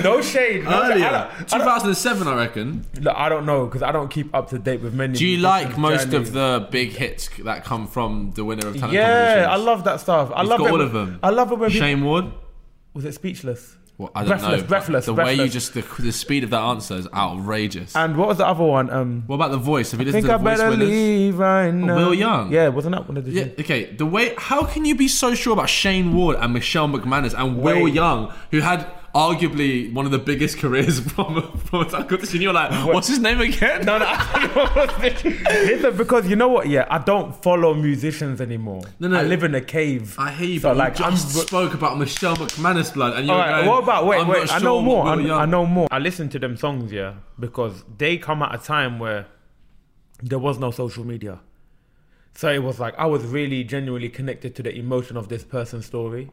No 0.02 0.20
shade. 0.20 0.64
No 0.64 0.82
Earlier, 0.82 0.98
don't, 0.98 1.04
I 1.52 1.58
don't, 1.58 1.60
2007, 1.60 2.28
I 2.28 2.34
reckon. 2.36 2.86
look, 3.00 3.14
I 3.16 3.28
don't 3.28 3.46
know 3.46 3.64
because 3.66 3.82
I 3.82 3.90
don't 3.92 4.08
keep 4.10 4.34
up 4.34 4.50
to 4.50 4.58
date 4.58 4.80
with 4.82 4.92
many. 4.94 5.14
Do 5.16 5.26
you 5.26 5.38
like 5.38 5.78
most 5.78 6.10
journeys. 6.10 6.28
of 6.28 6.34
the 6.34 6.68
big 6.70 6.90
hits 6.90 7.28
that 7.44 7.64
come 7.64 7.86
from 7.86 8.32
the 8.34 8.44
winner 8.44 8.68
of 8.68 8.74
talent 8.76 8.92
Yeah, 8.92 9.46
I 9.48 9.56
love 9.56 9.84
that 9.84 10.00
stuff. 10.00 10.30
I 10.34 10.40
He's 10.40 10.50
love 10.50 10.58
got 10.60 10.66
it 10.68 10.72
all 10.72 10.80
of 10.80 10.92
them. 10.92 11.18
I 11.22 11.30
love 11.30 11.52
it 11.52 11.58
when 11.58 11.70
people, 11.70 11.86
Shayne 11.86 12.04
Ward. 12.04 12.26
was 12.92 13.04
it 13.04 13.14
speechless. 13.14 13.76
Well, 13.96 14.10
I 14.12 14.24
don't 14.24 14.28
Breathless, 14.40 14.60
know. 14.62 14.66
breathless, 14.66 15.06
The 15.06 15.14
way 15.14 15.34
you 15.34 15.48
just 15.48 15.72
the, 15.74 15.82
the 16.00 16.10
speed 16.10 16.42
of 16.42 16.50
that 16.50 16.60
answer 16.60 16.94
is 16.96 17.06
outrageous. 17.14 17.94
And 17.94 18.16
what 18.16 18.26
was 18.26 18.38
the 18.38 18.46
other 18.46 18.64
one? 18.64 18.90
Um, 18.90 19.22
what 19.28 19.36
about 19.36 19.52
the 19.52 19.56
voice? 19.56 19.92
Have 19.92 20.00
you 20.00 20.04
I 20.04 20.10
listened 20.10 20.26
think 20.26 20.36
to 20.38 20.42
the 20.44 20.48
I 20.50 20.52
voice 20.52 20.58
better 20.58 20.70
winners? 20.70 20.88
leave 20.88 21.38
right 21.38 21.70
now. 21.70 21.96
Will 21.96 22.12
Young? 22.14 22.52
Yeah, 22.52 22.68
wasn't 22.68 22.96
that 22.96 23.06
one 23.06 23.16
of 23.18 23.24
the? 23.24 23.30
Yeah, 23.30 23.44
okay. 23.60 23.84
The 23.94 24.04
way 24.06 24.34
how 24.36 24.64
can 24.64 24.84
you 24.84 24.96
be 24.96 25.06
so 25.06 25.36
sure 25.36 25.52
about 25.52 25.68
Shayne 25.68 26.12
Ward 26.12 26.36
and 26.40 26.52
Michelle 26.52 26.88
McManus 26.88 27.38
and 27.38 27.58
Will 27.62 27.86
Young, 27.86 28.32
who 28.50 28.60
had 28.60 28.84
arguably 29.14 29.92
one 29.92 30.04
of 30.06 30.12
the 30.12 30.18
biggest 30.18 30.58
careers 30.62 30.98
from 31.00 31.56
from 31.58 31.80
a 31.82 31.84
time 31.88 32.06
competition? 32.06 32.42
You're 32.42 32.52
like, 32.52 32.70
what's 32.86 33.08
his 33.08 33.18
name 33.20 33.40
again? 33.40 33.84
No, 33.86 33.98
no. 33.98 34.06
Listen, 35.48 35.96
because 35.96 36.28
you 36.28 36.36
know 36.36 36.48
what? 36.48 36.68
Yeah, 36.68 36.86
I 36.90 36.98
don't 36.98 37.34
follow 37.42 37.74
musicians 37.74 38.40
anymore. 38.40 38.82
No, 38.98 39.08
no. 39.08 39.18
I 39.18 39.22
live 39.22 39.44
in 39.44 39.54
a 39.54 39.60
cave. 39.60 40.16
I 40.18 40.32
hear 40.32 40.48
you, 40.48 40.60
So, 40.60 40.70
but 40.70 40.76
like, 40.76 40.96
just 40.96 41.46
spoke 41.46 41.74
about 41.74 41.98
Michelle 41.98 42.36
McManus 42.36 42.92
blood, 42.92 43.16
and 43.16 43.26
you're 43.26 43.36
right, 43.36 43.60
going, 43.60 43.68
what 43.68 43.82
about 43.82 44.06
wait, 44.06 44.20
I'm 44.20 44.28
wait? 44.28 44.42
I 44.50 44.58
sure 44.58 44.60
know 44.60 44.80
more. 44.82 45.06
I, 45.06 45.42
I 45.42 45.46
know 45.46 45.66
more. 45.66 45.88
I 45.90 45.98
listen 45.98 46.28
to 46.30 46.38
them 46.38 46.56
songs, 46.56 46.92
yeah, 46.92 47.14
because 47.38 47.84
they 47.98 48.18
come 48.18 48.42
at 48.42 48.54
a 48.54 48.58
time 48.58 48.98
where 48.98 49.26
there 50.22 50.38
was 50.38 50.58
no 50.58 50.70
social 50.70 51.04
media, 51.04 51.40
so 52.34 52.50
it 52.50 52.62
was 52.62 52.80
like 52.80 52.94
I 52.98 53.06
was 53.06 53.24
really 53.24 53.62
genuinely 53.64 54.08
connected 54.08 54.54
to 54.56 54.62
the 54.62 54.74
emotion 54.76 55.16
of 55.16 55.28
this 55.28 55.44
person's 55.44 55.86
story, 55.86 56.30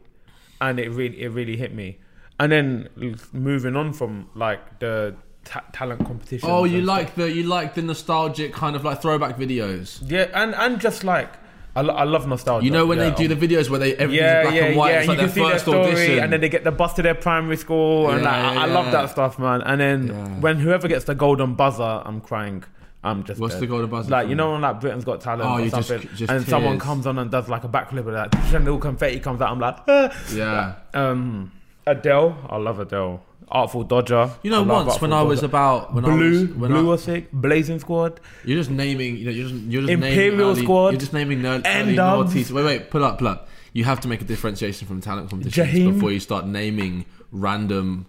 and 0.60 0.78
it 0.80 0.90
really, 0.90 1.22
it 1.22 1.28
really 1.28 1.56
hit 1.56 1.74
me. 1.74 1.98
And 2.38 2.50
then 2.50 2.88
moving 3.32 3.76
on 3.76 3.92
from 3.92 4.28
like 4.34 4.78
the 4.80 5.14
ta- 5.44 5.64
talent 5.72 6.04
competition. 6.04 6.48
Oh, 6.50 6.64
you 6.64 6.82
like 6.82 7.14
the 7.14 7.30
you 7.30 7.44
like 7.44 7.74
the 7.74 7.82
nostalgic 7.82 8.52
kind 8.52 8.74
of 8.76 8.84
like 8.84 9.00
throwback 9.02 9.36
videos. 9.36 10.02
Yeah, 10.10 10.28
and 10.34 10.54
and 10.54 10.80
just 10.80 11.04
like 11.04 11.30
I, 11.76 11.82
lo- 11.82 11.94
I 11.94 12.04
love 12.04 12.26
nostalgia. 12.26 12.64
You 12.64 12.70
know 12.72 12.84
when 12.84 12.98
yeah, 12.98 13.10
they 13.10 13.26
do 13.26 13.32
um, 13.32 13.38
the 13.38 13.46
videos 13.48 13.70
where 13.70 13.78
they 13.78 13.94
everything's 13.94 14.20
yeah, 14.20 14.42
black 14.42 14.54
yeah, 14.54 14.64
and 14.64 14.76
white. 14.76 14.90
yeah. 14.92 14.98
It's 15.00 15.08
like 15.08 15.18
you 15.18 15.26
their 15.26 15.26
can 15.28 15.34
see 15.34 15.48
their 15.48 15.58
story, 15.58 15.78
audition. 15.92 16.18
and 16.18 16.32
then 16.32 16.40
they 16.40 16.48
get 16.48 16.64
the 16.64 16.72
bus 16.72 16.94
to 16.94 17.02
their 17.02 17.14
primary 17.14 17.56
school, 17.56 18.10
and 18.10 18.22
like, 18.24 18.34
I, 18.34 18.62
I 18.62 18.66
love 18.66 18.90
that 18.92 19.10
stuff, 19.10 19.38
man. 19.38 19.62
And 19.62 19.80
then 19.80 20.40
when 20.40 20.58
whoever 20.58 20.88
gets 20.88 21.04
the 21.04 21.14
golden 21.14 21.54
buzzer, 21.54 21.82
I'm 22.04 22.20
crying. 22.20 22.64
I'm 23.04 23.24
just 23.24 23.40
What's 23.40 23.54
dead. 23.54 23.62
the 23.62 23.66
golden 23.66 23.90
buzzer 23.90 24.10
Like 24.10 24.28
you 24.28 24.36
know, 24.36 24.52
when 24.52 24.60
like 24.60 24.80
Britain's 24.80 25.04
Got 25.04 25.20
Talent 25.22 25.42
Oh, 25.42 25.54
or 25.54 25.60
you 25.60 25.70
just- 25.70 25.88
just 26.16 26.30
and 26.30 26.46
someone 26.46 26.78
comes 26.78 27.04
on 27.06 27.18
and 27.18 27.30
does 27.32 27.48
like 27.48 27.64
a 27.64 27.68
backflip 27.68 28.06
of 28.06 28.12
that, 28.12 28.34
and 28.54 28.68
all 28.68 28.78
confetti 28.78 29.18
comes 29.20 29.40
out. 29.40 29.50
I'm 29.50 29.58
like, 29.58 29.76
ah. 29.88 30.16
yeah. 30.32 30.74
um, 30.94 31.50
Adele. 31.86 32.36
I 32.48 32.56
love 32.56 32.78
Adele. 32.78 33.22
Artful 33.48 33.84
Dodger. 33.84 34.30
You 34.42 34.50
know, 34.50 34.64
I 34.64 34.66
once 34.66 35.00
when 35.00 35.12
I 35.12 35.22
was 35.22 35.42
about 35.42 35.92
when 35.92 36.04
I 36.04 36.08
Blue, 36.08 36.30
was 36.30 36.48
when 36.54 36.70
Blue 36.70 36.80
I, 36.80 36.88
was 36.88 37.04
sick. 37.04 37.30
Blazing 37.32 37.78
Squad. 37.80 38.18
You're 38.44 38.58
just 38.58 38.70
naming, 38.70 39.16
you 39.16 39.26
know, 39.26 39.30
you're 39.30 39.48
just 39.48 39.62
you're 39.64 39.82
just 39.82 39.92
Imperial 39.92 40.30
naming 40.30 40.40
early, 40.40 40.62
Squad, 40.62 40.90
You're 40.90 41.00
just 41.00 41.12
naming 41.12 41.44
early, 41.44 41.62
early 41.66 41.94
noughties. 41.94 42.50
Wait, 42.50 42.64
wait, 42.64 42.90
pull 42.90 43.04
up, 43.04 43.18
pull 43.18 43.28
up. 43.28 43.48
You 43.74 43.84
have 43.84 44.00
to 44.00 44.08
make 44.08 44.22
a 44.22 44.24
differentiation 44.24 44.88
from 44.88 45.00
talent 45.00 45.28
competitions 45.30 45.68
Jaheim. 45.68 45.94
before 45.94 46.12
you 46.12 46.20
start 46.20 46.46
naming 46.46 47.04
random, 47.30 48.06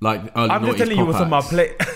like 0.00 0.22
early 0.36 0.50
I'm 0.50 0.66
just 0.66 0.78
telling 0.78 0.98
you 0.98 1.06
what's 1.06 1.20
on 1.20 1.30
my 1.30 1.40
plate. 1.40 1.76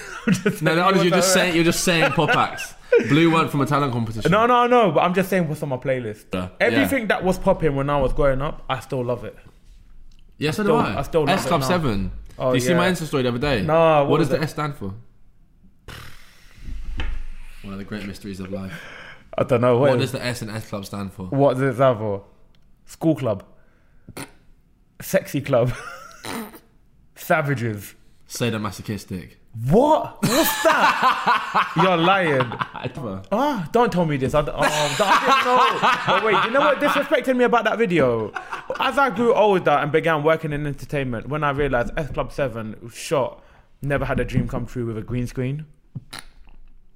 No, 0.60 0.76
no, 0.76 0.90
you 0.90 1.02
you're 1.02 1.10
just 1.10 1.32
saying 1.32 1.56
you're 1.56 1.64
just 1.64 1.82
saying 1.82 2.12
pop 2.12 2.28
acts. 2.36 2.74
Blue 3.08 3.28
went 3.32 3.50
from 3.50 3.60
a 3.62 3.66
talent 3.66 3.92
competition. 3.92 4.30
No, 4.30 4.46
no, 4.46 4.68
no. 4.68 4.92
But 4.92 5.00
I'm 5.00 5.14
just 5.14 5.28
saying 5.28 5.48
what's 5.48 5.64
on 5.64 5.70
my 5.70 5.78
playlist. 5.78 6.26
Yeah. 6.32 6.50
Everything 6.60 7.08
that 7.08 7.24
was 7.24 7.38
popping 7.38 7.74
when 7.74 7.90
I 7.90 8.00
was 8.00 8.12
growing 8.12 8.40
up, 8.40 8.62
I 8.68 8.78
still 8.78 9.04
love 9.04 9.24
it. 9.24 9.36
Yes, 10.42 10.56
so 10.56 10.62
still- 10.64 10.80
do 10.82 10.86
I. 10.86 10.98
I 10.98 11.02
still 11.02 11.28
S 11.30 11.46
Club 11.46 11.60
now. 11.60 11.66
Seven. 11.68 12.12
Oh, 12.38 12.52
Did 12.52 12.62
you 12.62 12.68
see 12.68 12.74
my. 12.74 12.90
Insta 12.90 13.04
story 13.06 13.22
the 13.22 13.28
other 13.28 13.38
day? 13.38 13.62
No, 13.62 14.00
What, 14.00 14.08
what 14.10 14.18
does 14.18 14.28
the 14.30 14.36
it? 14.36 14.42
S 14.42 14.50
stand 14.50 14.74
for? 14.74 14.94
One 17.62 17.74
of 17.74 17.78
the 17.78 17.84
great 17.84 18.04
mysteries 18.06 18.40
of 18.40 18.50
life. 18.50 18.72
I 19.38 19.44
don't 19.44 19.60
know. 19.60 19.78
What 19.78 19.90
What, 19.90 20.00
does 20.00 20.12
the 20.12 20.24
S 20.24 20.42
and 20.42 20.50
S 20.50 20.68
Club 20.68 20.84
stand 20.84 21.12
for? 21.12 21.26
what 21.26 21.54
does 21.54 21.62
it 21.62 21.74
stand 21.76 21.98
for? 21.98 22.24
School 22.86 23.14
club. 23.14 23.44
Sexy 25.00 25.40
club. 25.40 25.72
Savages. 27.14 27.94
Sadomasochistic. 28.32 29.32
What? 29.68 30.22
What's 30.22 30.62
that? 30.62 31.72
You're 31.82 31.98
lying. 31.98 32.50
Ah, 33.30 33.68
don't 33.72 33.92
tell 33.92 34.06
me 34.06 34.16
this. 34.16 34.32
I, 34.32 34.40
oh, 34.40 34.52
I 34.56 35.18
didn't 35.26 35.44
know. 35.44 36.14
But 36.14 36.24
wait, 36.24 36.44
you 36.46 36.50
know 36.50 36.60
what 36.60 36.80
disrespected 36.80 37.36
me 37.36 37.44
about 37.44 37.64
that 37.64 37.76
video? 37.76 38.32
As 38.80 38.96
I 38.96 39.10
grew 39.10 39.34
older 39.34 39.72
and 39.72 39.92
began 39.92 40.22
working 40.22 40.54
in 40.54 40.66
entertainment, 40.66 41.28
when 41.28 41.44
I 41.44 41.50
realized 41.50 41.92
S 41.98 42.10
Club 42.10 42.32
7 42.32 42.90
shot 42.90 43.44
never 43.82 44.06
had 44.06 44.18
a 44.18 44.24
dream 44.24 44.48
come 44.48 44.64
true 44.64 44.86
with 44.86 44.96
a 44.96 45.02
green 45.02 45.26
screen. 45.26 45.66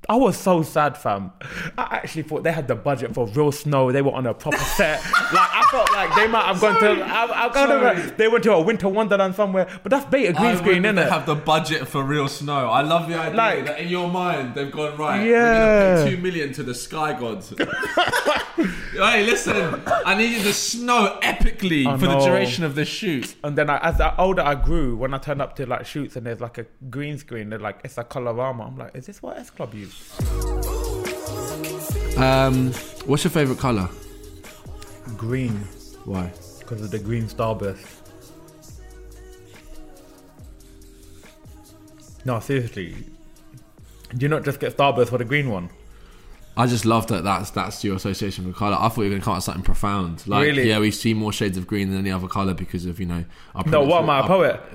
I 0.08 0.14
was 0.16 0.36
so 0.36 0.62
sad, 0.62 0.96
fam. 0.96 1.32
I 1.76 1.96
actually 2.02 2.22
thought 2.22 2.44
they 2.44 2.52
had 2.52 2.68
the 2.68 2.76
budget 2.76 3.12
for 3.12 3.26
real 3.26 3.50
snow. 3.50 3.90
They 3.90 4.02
were 4.02 4.12
on 4.12 4.26
a 4.26 4.34
proper 4.34 4.56
set. 4.76 5.02
like 5.02 5.50
I 5.52 5.66
felt 5.70 5.92
like 5.92 6.14
they 6.14 6.28
might 6.28 6.44
have 6.44 6.60
gone 6.60 6.80
to. 6.80 7.02
I, 7.04 7.46
I 7.46 7.48
can't 7.48 7.70
remember. 7.70 8.16
They 8.16 8.28
went 8.28 8.44
to 8.44 8.52
a 8.52 8.60
winter 8.62 8.88
wonderland 8.88 9.34
somewhere, 9.34 9.66
but 9.82 9.90
that's 9.90 10.04
beta 10.06 10.32
green 10.32 10.46
I 10.52 10.56
screen, 10.56 10.84
isn't 10.84 10.94
they 10.94 11.02
it? 11.02 11.10
have 11.10 11.26
the 11.26 11.34
budget 11.34 11.88
for 11.88 12.04
real 12.04 12.28
snow. 12.28 12.68
I 12.70 12.82
love 12.82 13.08
the 13.08 13.16
idea 13.18 13.36
Like- 13.36 13.64
that 13.66 13.80
in 13.80 13.88
your 13.88 14.08
mind 14.08 14.54
they've 14.54 14.70
gone 14.70 14.96
right. 14.96 15.26
Yeah. 15.26 16.04
Two 16.08 16.18
million 16.18 16.52
to 16.52 16.62
the 16.62 16.74
sky 16.74 17.18
gods. 17.18 17.52
Hey, 18.96 19.24
listen, 19.26 19.82
I 19.86 20.14
needed 20.16 20.42
the 20.42 20.52
snow 20.54 21.18
epically 21.22 21.86
I 21.86 21.98
for 21.98 22.06
the 22.06 22.14
know. 22.18 22.24
duration 22.24 22.64
of 22.64 22.74
the 22.74 22.84
shoot. 22.86 23.34
And 23.44 23.56
then 23.56 23.68
I, 23.68 23.78
as 23.78 23.98
the 23.98 24.18
older 24.18 24.40
I 24.42 24.54
grew, 24.54 24.96
when 24.96 25.12
I 25.12 25.18
turned 25.18 25.42
up 25.42 25.54
to 25.56 25.66
like 25.66 25.84
shoots 25.84 26.16
and 26.16 26.24
there's 26.26 26.40
like 26.40 26.56
a 26.58 26.66
green 26.88 27.18
screen, 27.18 27.50
they're 27.50 27.58
like 27.58 27.80
it's 27.84 27.98
a 27.98 28.04
colorama. 28.04 28.66
I'm 28.66 28.78
like, 28.78 28.94
is 28.96 29.06
this 29.06 29.20
what 29.22 29.36
S 29.38 29.50
Club 29.50 29.74
use? 29.74 30.18
Um, 32.16 32.72
what's 33.04 33.24
your 33.24 33.30
favorite 33.30 33.58
color? 33.58 33.88
Green, 35.16 35.52
Why? 36.04 36.32
because 36.58 36.80
of 36.82 36.90
the 36.90 36.98
green 36.98 37.24
starburst. 37.24 37.86
No, 42.24 42.40
seriously. 42.40 42.96
Do 44.16 44.18
you 44.24 44.28
not 44.28 44.44
just 44.44 44.58
get 44.58 44.76
starburst 44.76 45.08
for 45.10 45.18
the 45.18 45.24
green 45.24 45.50
one? 45.50 45.68
I 46.58 46.66
just 46.66 46.84
love 46.86 47.06
that. 47.08 47.22
That's 47.24 47.50
that's 47.50 47.84
your 47.84 47.96
association 47.96 48.46
with 48.46 48.56
color. 48.56 48.76
I 48.80 48.88
thought 48.88 49.02
you 49.02 49.02
were 49.04 49.08
going 49.10 49.20
to 49.20 49.24
come 49.24 49.32
out 49.32 49.36
with 49.38 49.44
something 49.44 49.62
profound. 49.62 50.26
Like, 50.26 50.46
Really? 50.46 50.68
yeah, 50.68 50.78
we 50.78 50.90
see 50.90 51.12
more 51.12 51.32
shades 51.32 51.58
of 51.58 51.66
green 51.66 51.90
than 51.90 51.98
any 51.98 52.10
other 52.10 52.28
color 52.28 52.54
because 52.54 52.86
of 52.86 52.98
you 52.98 53.04
know. 53.06 53.24
Our 53.54 53.64
No, 53.64 53.82
what 53.82 54.02
am 54.02 54.10
I, 54.10 54.18
a 54.18 54.22
our- 54.22 54.26
poet? 54.28 54.60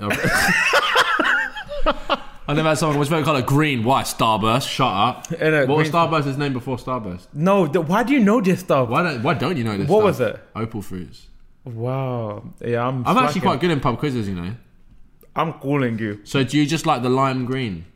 I 2.48 2.54
never 2.54 2.68
had 2.70 2.78
someone. 2.78 2.98
What's 2.98 3.08
your 3.10 3.18
favorite 3.20 3.32
color? 3.32 3.42
Green. 3.46 3.84
Why? 3.84 4.02
Starburst. 4.02 4.68
Shut 4.68 4.86
up. 4.92 5.30
What 5.30 5.78
was 5.78 5.90
Starburst's 5.90 6.36
name 6.36 6.52
before 6.52 6.76
Starburst? 6.76 7.28
No, 7.32 7.66
th- 7.66 7.86
why 7.86 8.02
do 8.02 8.12
you 8.12 8.20
know 8.20 8.40
this 8.40 8.60
stuff? 8.60 8.88
Why 8.88 9.02
don't 9.02 9.22
Why 9.22 9.34
don't 9.34 9.56
you 9.56 9.64
know 9.64 9.76
this? 9.76 9.88
What 9.88 10.14
stuff? 10.14 10.34
was 10.34 10.34
it? 10.36 10.40
Opal 10.56 10.82
fruits. 10.82 11.26
Wow. 11.64 12.44
Yeah, 12.60 12.86
I'm. 12.86 13.06
I'm 13.06 13.16
actually 13.18 13.42
quite 13.42 13.60
good 13.60 13.70
in 13.70 13.80
pub 13.80 13.98
quizzes, 13.98 14.28
you 14.28 14.34
know. 14.34 14.54
I'm 15.34 15.52
calling 15.54 15.98
you. 15.98 16.20
So 16.24 16.42
do 16.44 16.58
you 16.58 16.66
just 16.66 16.84
like 16.84 17.02
the 17.02 17.08
lime 17.08 17.44
green? 17.46 17.86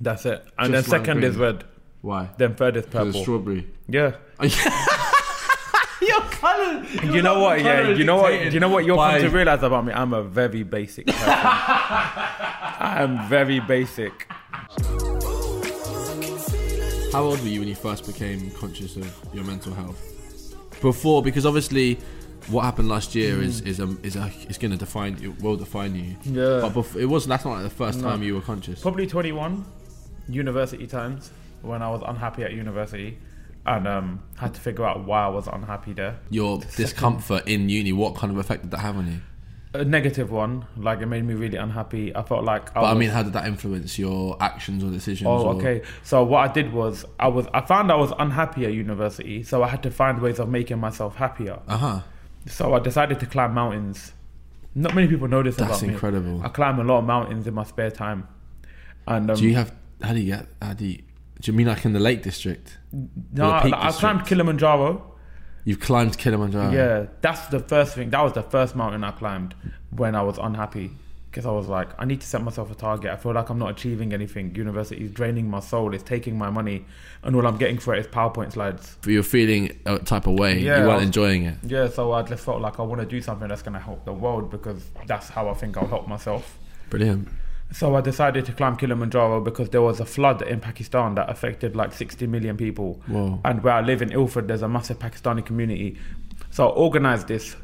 That's 0.00 0.26
it. 0.26 0.44
And 0.58 0.72
Just 0.72 0.90
then 0.90 1.00
second 1.00 1.20
green. 1.20 1.30
is 1.30 1.36
red. 1.36 1.64
Why? 2.04 2.28
Then 2.36 2.54
third 2.54 2.76
is 2.76 2.84
it's 2.84 2.92
purple. 2.92 3.22
strawberry. 3.22 3.66
Yeah. 3.88 4.16
Your 6.02 6.20
color. 6.20 6.84
You 7.02 7.22
know 7.22 7.40
what? 7.40 7.64
Yeah. 7.64 7.88
You 7.88 8.04
know 8.04 8.16
what? 8.16 8.52
You 8.52 8.60
know 8.60 8.68
what? 8.68 8.84
You'll 8.84 8.98
come 8.98 9.22
to 9.22 9.30
realize 9.30 9.62
about 9.62 9.86
me. 9.86 9.94
I'm 9.94 10.12
a 10.12 10.22
very 10.22 10.64
basic 10.64 11.06
person. 11.06 11.22
I 11.26 12.96
am 12.98 13.26
very 13.26 13.58
basic. 13.60 14.30
How 17.10 17.22
old 17.22 17.40
were 17.40 17.48
you 17.48 17.60
when 17.60 17.68
you 17.68 17.74
first 17.74 18.04
became 18.06 18.50
conscious 18.50 18.96
of 18.96 19.10
your 19.32 19.44
mental 19.44 19.72
health? 19.72 19.98
Before, 20.82 21.22
because 21.22 21.46
obviously, 21.46 21.98
what 22.48 22.64
happened 22.64 22.90
last 22.90 23.14
year 23.14 23.40
is 23.40 23.62
is 23.62 23.80
um 23.80 23.98
is 24.02 24.16
a, 24.16 24.30
is 24.50 24.58
going 24.58 24.72
to 24.72 24.76
define 24.76 25.16
it 25.22 25.40
will 25.40 25.56
define 25.56 25.94
you. 25.94 26.16
Yeah. 26.24 26.60
But 26.60 26.74
before, 26.74 27.00
it 27.00 27.06
was 27.06 27.26
that's 27.26 27.46
not 27.46 27.52
like 27.52 27.62
the 27.62 27.70
first 27.70 28.00
No. 28.00 28.08
time 28.10 28.22
you 28.22 28.34
were 28.34 28.42
conscious. 28.42 28.82
Probably 28.82 29.06
21, 29.06 29.64
university 30.28 30.86
times 30.86 31.30
when 31.64 31.82
I 31.82 31.90
was 31.90 32.02
unhappy 32.06 32.42
at 32.42 32.52
university, 32.52 33.18
and 33.66 33.88
um, 33.88 34.22
had 34.36 34.54
to 34.54 34.60
figure 34.60 34.84
out 34.84 35.04
why 35.04 35.24
I 35.24 35.28
was 35.28 35.46
unhappy 35.46 35.92
there. 35.92 36.18
Your 36.30 36.60
discomfort 36.76 37.48
in 37.48 37.68
uni, 37.68 37.92
what 37.92 38.14
kind 38.14 38.32
of 38.32 38.38
effect 38.38 38.62
did 38.62 38.70
that 38.72 38.80
have 38.80 38.96
on 38.96 39.06
you? 39.06 39.20
A 39.72 39.84
negative 39.84 40.30
one, 40.30 40.66
like 40.76 41.00
it 41.00 41.06
made 41.06 41.24
me 41.24 41.34
really 41.34 41.56
unhappy. 41.56 42.14
I 42.14 42.22
felt 42.22 42.44
like. 42.44 42.70
I 42.76 42.80
But 42.82 42.84
I 42.84 42.94
mean, 42.94 43.10
how 43.10 43.24
did 43.24 43.32
that 43.32 43.46
influence 43.46 43.98
your 43.98 44.36
actions 44.40 44.84
or 44.84 44.90
decisions? 44.90 45.26
Oh, 45.26 45.46
or- 45.46 45.54
okay. 45.56 45.82
So 46.04 46.22
what 46.22 46.48
I 46.48 46.52
did 46.52 46.72
was 46.72 47.04
I 47.18 47.26
was 47.26 47.46
I 47.52 47.60
found 47.60 47.90
I 47.90 47.96
was 47.96 48.12
unhappy 48.18 48.66
at 48.66 48.72
university, 48.72 49.42
so 49.42 49.64
I 49.64 49.68
had 49.68 49.82
to 49.82 49.90
find 49.90 50.20
ways 50.20 50.38
of 50.38 50.48
making 50.48 50.78
myself 50.78 51.16
happier. 51.16 51.58
Uh 51.66 51.76
huh. 51.76 52.00
So 52.46 52.74
I 52.74 52.78
decided 52.78 53.18
to 53.20 53.26
climb 53.26 53.54
mountains. 53.54 54.12
Not 54.76 54.94
many 54.94 55.08
people 55.08 55.26
know 55.28 55.42
this 55.42 55.56
That's 55.56 55.70
about 55.70 55.82
me. 55.82 55.88
That's 55.88 55.94
incredible. 55.94 56.42
I 56.44 56.48
climb 56.50 56.78
a 56.78 56.84
lot 56.84 56.98
of 56.98 57.04
mountains 57.04 57.46
in 57.46 57.54
my 57.54 57.64
spare 57.64 57.90
time. 57.90 58.28
And 59.08 59.30
um, 59.30 59.36
Do 59.36 59.44
you 59.44 59.54
have? 59.54 59.74
How 60.02 60.12
do 60.12 60.20
you 60.20 60.26
get? 60.36 60.46
How 60.62 60.74
do 60.74 60.86
you? 60.86 61.02
Do 61.44 61.52
you 61.52 61.58
mean 61.58 61.66
like 61.66 61.84
in 61.84 61.92
the 61.92 62.00
Lake 62.00 62.22
District? 62.22 62.78
no, 63.32 63.50
I, 63.50 63.88
I 63.88 63.92
climbed 63.92 64.24
Kilimanjaro. 64.26 65.12
You've 65.64 65.80
climbed 65.80 66.16
Kilimanjaro. 66.16 66.72
Yeah, 66.72 67.06
that's 67.20 67.48
the 67.48 67.60
first 67.60 67.94
thing. 67.94 68.08
That 68.08 68.22
was 68.22 68.32
the 68.32 68.42
first 68.42 68.74
mountain 68.74 69.04
I 69.04 69.10
climbed 69.10 69.54
when 69.90 70.14
I 70.14 70.22
was 70.22 70.38
unhappy. 70.38 70.92
Because 71.30 71.44
I 71.44 71.50
was 71.50 71.66
like, 71.66 71.88
I 71.98 72.06
need 72.06 72.22
to 72.22 72.26
set 72.26 72.42
myself 72.42 72.70
a 72.70 72.74
target. 72.74 73.10
I 73.10 73.16
feel 73.16 73.32
like 73.32 73.50
I'm 73.50 73.58
not 73.58 73.72
achieving 73.72 74.14
anything. 74.14 74.54
University 74.54 75.04
is 75.04 75.10
draining 75.10 75.50
my 75.50 75.60
soul. 75.60 75.92
It's 75.92 76.02
taking 76.02 76.38
my 76.38 76.48
money, 76.48 76.86
and 77.22 77.36
all 77.36 77.46
I'm 77.46 77.58
getting 77.58 77.76
for 77.76 77.94
it 77.94 77.98
is 77.98 78.06
PowerPoint 78.06 78.52
slides. 78.52 78.96
But 79.02 79.10
you're 79.10 79.22
feeling 79.22 79.78
a 79.84 79.98
type 79.98 80.26
of 80.26 80.38
way. 80.38 80.60
Yeah, 80.60 80.80
you 80.80 80.88
weren't 80.88 81.02
enjoying 81.02 81.44
it. 81.44 81.56
Yeah, 81.66 81.88
so 81.88 82.12
I 82.12 82.22
just 82.22 82.42
felt 82.42 82.62
like 82.62 82.80
I 82.80 82.82
want 82.84 83.02
to 83.02 83.06
do 83.06 83.20
something 83.20 83.48
that's 83.48 83.62
going 83.62 83.74
to 83.74 83.80
help 83.80 84.06
the 84.06 84.14
world 84.14 84.50
because 84.50 84.82
that's 85.06 85.28
how 85.28 85.48
I 85.50 85.54
think 85.54 85.76
I'll 85.76 85.88
help 85.88 86.08
myself. 86.08 86.56
Brilliant. 86.88 87.28
So 87.74 87.96
I 87.96 88.00
decided 88.00 88.46
to 88.46 88.52
climb 88.52 88.76
Kilimanjaro 88.76 89.40
because 89.40 89.70
there 89.70 89.82
was 89.82 89.98
a 89.98 90.04
flood 90.06 90.42
in 90.42 90.60
Pakistan 90.60 91.16
that 91.16 91.28
affected 91.28 91.74
like 91.74 91.92
60 91.92 92.28
million 92.28 92.56
people. 92.56 93.02
Whoa. 93.08 93.40
And 93.44 93.64
where 93.64 93.74
I 93.74 93.80
live 93.80 94.00
in 94.00 94.12
Ilford, 94.12 94.46
there's 94.46 94.62
a 94.62 94.68
massive 94.68 95.00
Pakistani 95.00 95.44
community. 95.44 95.98
So 96.52 96.68
I 96.68 96.70
organized 96.70 97.26
this 97.26 97.56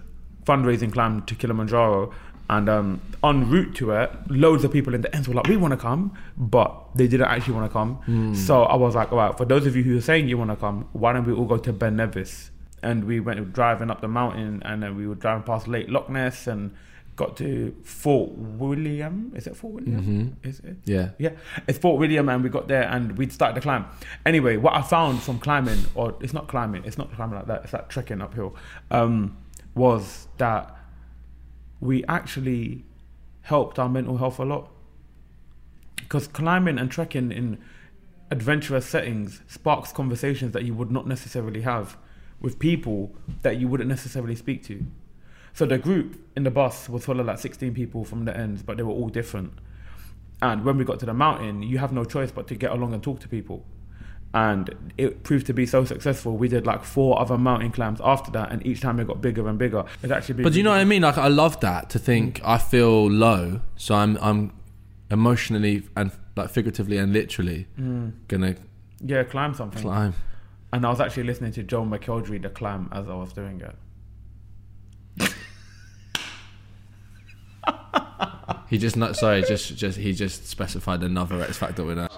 fundraising 0.45 0.93
climb 0.93 1.23
to 1.23 1.35
Kilimanjaro. 1.37 2.13
And 2.49 2.69
um, 2.69 3.01
en 3.23 3.49
route 3.49 3.77
to 3.77 3.93
it, 3.93 4.11
loads 4.29 4.65
of 4.65 4.73
people 4.73 4.93
in 4.97 5.03
the 5.03 5.15
ends 5.15 5.29
were 5.29 5.35
like, 5.35 5.47
we 5.47 5.57
want 5.57 5.71
to 5.71 5.77
come, 5.77 6.13
but 6.37 6.75
they 6.97 7.07
didn't 7.07 7.29
actually 7.29 7.55
want 7.55 7.71
to 7.71 7.73
come. 7.73 8.35
So 8.35 8.65
I 8.65 8.75
was 8.75 8.97
like, 8.97 9.13
all 9.13 9.19
right, 9.19 9.39
for 9.39 9.45
those 9.45 9.65
of 9.65 9.77
you 9.77 9.85
who 9.85 9.97
are 9.97 10.01
saying 10.01 10.29
you 10.29 10.37
want 10.37 10.51
to 10.51 10.57
come, 10.57 10.89
why 10.93 11.13
don't 11.13 11.25
we 11.25 11.33
all 11.33 11.45
go 11.45 11.59
to 11.59 11.73
Ben 11.73 11.95
Nevis? 11.95 12.51
And 12.83 13.05
we 13.05 13.21
went 13.21 13.53
driving 13.53 13.89
up 13.89 14.01
the 14.01 14.09
mountain 14.09 14.61
and 14.65 14.83
then 14.83 14.97
we 14.97 15.07
were 15.07 15.15
driving 15.15 15.45
past 15.45 15.69
Lake 15.69 15.87
Loch 15.89 16.11
Ness 16.11 16.49
and 16.49 16.75
got 17.21 17.37
to 17.37 17.77
Fort 17.85 18.31
William. 18.33 19.31
Is 19.37 19.47
it 19.47 19.55
Fort 19.55 19.75
William? 19.75 20.39
Is 20.43 20.61
it? 20.61 20.79
Yeah. 20.87 21.11
Yeah, 21.19 21.33
it's 21.69 21.79
Fort 21.79 22.01
William, 22.01 22.31
and 22.31 22.43
we 22.43 22.49
got 22.49 22.67
there 22.67 22.85
and 22.85 23.19
we'd 23.19 23.31
started 23.31 23.57
the 23.57 23.61
climb. 23.61 23.85
Anyway, 24.25 24.57
what 24.57 24.75
I 24.75 24.81
found 24.81 25.23
from 25.23 25.39
climbing, 25.39 25.85
or 25.95 26.17
it's 26.21 26.33
not 26.33 26.49
climbing, 26.49 26.83
it's 26.87 26.97
not 26.97 27.13
climbing 27.15 27.37
like 27.37 27.47
that, 27.47 27.65
it's 27.65 27.75
like 27.75 27.91
trekking 27.91 28.23
uphill, 28.23 28.57
um, 28.91 29.37
was 29.75 30.29
that 30.39 30.75
we 31.79 32.03
actually 32.07 32.87
helped 33.43 33.79
our 33.79 33.91
mental 33.91 34.17
health 34.17 34.39
a 34.39 34.45
lot. 34.45 34.71
Because 35.97 36.27
climbing 36.27 36.79
and 36.79 36.91
trekking 36.91 37.31
in 37.31 37.59
adventurous 38.31 38.87
settings 38.87 39.43
sparks 39.47 39.93
conversations 39.93 40.53
that 40.53 40.65
you 40.65 40.73
would 40.73 40.91
not 40.91 41.07
necessarily 41.07 41.61
have 41.61 41.99
with 42.41 42.59
people 42.59 43.15
that 43.43 43.59
you 43.61 43.69
wouldn't 43.69 43.91
necessarily 43.91 44.35
speak 44.35 44.63
to. 44.65 44.87
So 45.53 45.67
the 45.67 45.79
group 45.79 46.21
in 46.37 46.45
the 46.45 46.51
bus 46.51 46.89
was 46.89 47.05
full 47.05 47.21
of 47.21 47.27
like 47.27 47.39
16 47.39 47.75
people 47.75 48.05
from 48.05 48.25
the 48.25 48.37
ends, 48.37 48.63
but 48.63 48.77
they 48.77 48.83
were 48.83 48.93
all 48.93 49.09
different. 49.09 49.53
And 50.43 50.65
when 50.65 50.79
we 50.79 50.85
got 50.85 50.99
to 51.01 51.07
the 51.07 51.15
mountain, 51.15 51.63
you 51.63 51.79
have 51.79 51.93
no 51.93 52.05
choice 52.05 52.31
but 52.31 52.47
to 52.49 52.55
get 52.55 52.71
along 52.71 52.95
and 52.95 53.03
talk 53.03 53.21
to 53.21 53.29
people. 53.29 53.65
And 54.33 54.93
it 54.97 55.25
proved 55.25 55.47
to 55.47 55.53
be 55.53 55.67
so 55.67 55.85
successful. 55.85 56.37
We 56.37 56.49
did 56.49 56.65
like 56.65 56.85
four 56.85 57.21
other 57.21 57.37
mountain 57.37 57.73
climbs 57.73 58.01
after 58.03 58.31
that, 58.31 58.53
and 58.53 58.65
each 58.65 58.81
time 58.81 59.01
it 59.01 59.09
got 59.09 59.21
bigger 59.21 59.49
and 59.49 59.59
bigger. 59.59 59.85
It's 60.03 60.13
actually 60.13 60.37
been 60.37 60.45
But 60.45 60.53
do 60.53 60.59
you 60.59 60.63
know 60.63 60.71
what 60.71 60.79
I 60.79 60.85
mean? 60.85 61.03
Like 61.03 61.19
I 61.19 61.27
love 61.27 61.59
that 61.61 61.91
to 61.91 61.99
think 61.99 62.41
mm. 62.41 62.49
I 62.49 62.59
feel 62.59 63.11
low, 63.11 63.61
so 63.75 63.97
I'm 63.97 64.17
I'm 64.19 64.53
emotionally 65.11 65.83
and 65.97 66.13
like 66.37 66.49
figuratively 66.51 66.97
and 66.99 67.13
literally 67.13 67.67
mm. 67.77 68.13
gonna 68.29 68.55
yeah, 69.05 69.25
climb 69.25 69.55
something. 69.55 69.83
climb. 69.83 70.15
And 70.73 70.87
I 70.87 70.91
was 70.91 71.01
actually 71.01 71.25
listening 71.25 71.53
to 71.53 71.63
Joe 71.65 71.83
McElderry, 71.85 72.41
the 72.41 72.51
climb, 72.51 72.89
as 72.93 73.09
I 73.09 73.15
was 73.15 73.33
doing 73.33 73.61
it. 73.61 73.75
He 78.69 78.79
just 78.79 78.97
not 78.97 79.17
sorry, 79.17 79.43
just 79.43 79.77
just 79.77 79.99
he 79.99 80.13
just 80.13 80.47
specified 80.47 81.03
another 81.03 81.43
X 81.43 81.59
factor 81.59 81.85
that. 81.97 82.13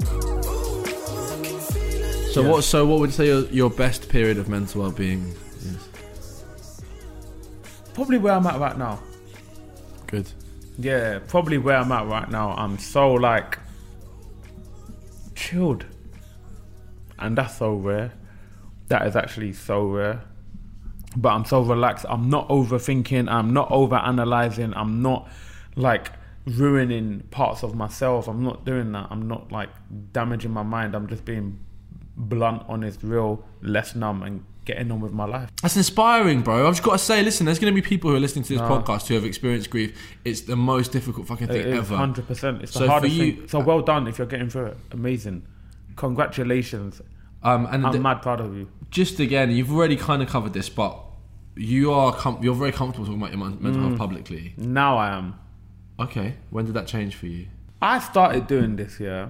So 2.32 2.48
what? 2.48 2.64
So 2.64 2.86
what 2.86 3.00
would 3.00 3.10
you 3.10 3.14
say 3.14 3.26
your, 3.26 3.44
your 3.46 3.70
best 3.70 4.08
period 4.10 4.36
of 4.38 4.48
mental 4.50 4.82
well 4.82 4.90
being 4.90 5.34
is? 5.60 6.82
Probably 7.94 8.18
where 8.18 8.34
I'm 8.34 8.46
at 8.46 8.58
right 8.58 8.76
now. 8.76 9.00
Good. 10.06 10.30
Yeah, 10.78 11.20
probably 11.26 11.56
where 11.58 11.78
I'm 11.78 11.92
at 11.92 12.06
right 12.06 12.30
now. 12.30 12.52
I'm 12.52 12.78
so 12.78 13.12
like 13.12 13.58
chilled. 15.34 15.86
And 17.18 17.36
that's 17.36 17.56
so 17.56 17.74
rare. 17.74 18.12
That 18.88 19.06
is 19.06 19.16
actually 19.16 19.52
so 19.52 19.86
rare. 19.86 20.22
But 21.16 21.30
I'm 21.30 21.44
so 21.44 21.60
relaxed. 21.62 22.06
I'm 22.08 22.30
not 22.30 22.48
overthinking. 22.48 23.30
I'm 23.30 23.52
not 23.52 23.70
over 23.70 23.96
analyzing. 23.96 24.72
I'm 24.74 25.02
not 25.02 25.28
like 25.76 26.10
ruining 26.46 27.20
parts 27.30 27.62
of 27.62 27.74
myself. 27.74 28.28
I'm 28.28 28.42
not 28.42 28.64
doing 28.64 28.92
that. 28.92 29.08
I'm 29.10 29.28
not 29.28 29.52
like 29.52 29.68
damaging 30.12 30.50
my 30.52 30.62
mind. 30.62 30.94
I'm 30.94 31.06
just 31.06 31.24
being 31.24 31.58
blunt, 32.16 32.62
honest, 32.68 33.02
real, 33.02 33.44
less 33.62 33.94
numb, 33.94 34.22
and 34.22 34.44
getting 34.64 34.90
on 34.92 35.00
with 35.00 35.12
my 35.12 35.24
life. 35.24 35.50
That's 35.60 35.76
inspiring, 35.76 36.42
bro. 36.42 36.66
I've 36.66 36.74
just 36.74 36.82
got 36.84 36.92
to 36.92 36.98
say, 36.98 37.22
listen, 37.22 37.46
there's 37.46 37.58
going 37.58 37.74
to 37.74 37.80
be 37.80 37.86
people 37.86 38.10
who 38.10 38.16
are 38.16 38.20
listening 38.20 38.44
to 38.44 38.52
this 38.54 38.62
podcast 38.62 39.08
who 39.08 39.14
have 39.14 39.24
experienced 39.24 39.70
grief. 39.70 39.98
It's 40.24 40.42
the 40.42 40.56
most 40.56 40.92
difficult 40.92 41.26
fucking 41.26 41.48
thing 41.48 41.56
It 41.60 41.66
ever. 41.74 41.96
hundred 41.96 42.26
percent. 42.26 42.62
It's 42.62 42.72
the 42.72 42.80
So 42.80 42.86
hardest 42.88 43.14
you- 43.14 43.32
thing. 43.36 43.48
So 43.48 43.60
well 43.60 43.80
done 43.82 44.06
if 44.08 44.18
you're 44.18 44.26
getting 44.26 44.48
through 44.48 44.66
it. 44.66 44.76
Amazing. 44.92 45.42
Congratulations. 45.96 47.00
Um, 47.42 47.66
and 47.70 47.84
I'm 47.86 47.92
the- 47.92 47.98
mad 48.00 48.22
proud 48.22 48.40
of 48.40 48.56
you. 48.56 48.68
Just 48.92 49.18
again, 49.18 49.50
you've 49.50 49.72
already 49.72 49.96
kind 49.96 50.22
of 50.22 50.28
covered 50.28 50.52
this, 50.52 50.68
but 50.68 50.96
you 51.56 51.92
are 51.92 52.12
com- 52.12 52.38
you're 52.42 52.54
very 52.54 52.70
comfortable 52.72 53.06
talking 53.06 53.20
about 53.20 53.32
your 53.36 53.40
mental 53.40 53.72
Mm. 53.82 53.86
health 53.88 53.98
publicly. 53.98 54.54
Now 54.56 54.96
I 54.96 55.10
am. 55.10 55.34
Okay, 55.98 56.34
when 56.50 56.64
did 56.66 56.74
that 56.74 56.86
change 56.86 57.16
for 57.16 57.26
you? 57.26 57.46
I 57.80 57.98
started 57.98 58.46
doing 58.46 58.76
this 58.76 59.00
yeah 59.00 59.28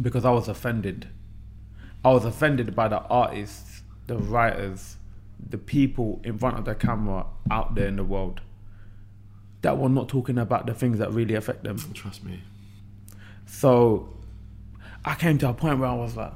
because 0.00 0.24
I 0.24 0.30
was 0.30 0.48
offended. 0.48 1.08
I 2.04 2.10
was 2.12 2.24
offended 2.24 2.74
by 2.74 2.88
the 2.88 3.00
artists, 3.02 3.82
the 4.06 4.16
writers, 4.16 4.96
the 5.50 5.58
people 5.58 6.20
in 6.24 6.38
front 6.38 6.58
of 6.58 6.64
the 6.64 6.74
camera 6.74 7.26
out 7.50 7.74
there 7.74 7.88
in 7.88 7.96
the 7.96 8.04
world 8.04 8.40
that 9.62 9.76
were 9.78 9.88
not 9.88 10.08
talking 10.08 10.38
about 10.38 10.66
the 10.66 10.74
things 10.74 10.98
that 10.98 11.12
really 11.12 11.34
affect 11.34 11.64
them. 11.64 11.78
Trust 11.94 12.24
me. 12.24 12.42
So 13.46 14.08
I 15.04 15.14
came 15.14 15.38
to 15.38 15.48
a 15.48 15.54
point 15.54 15.78
where 15.78 15.88
I 15.88 15.94
was 15.94 16.16
like, 16.16 16.32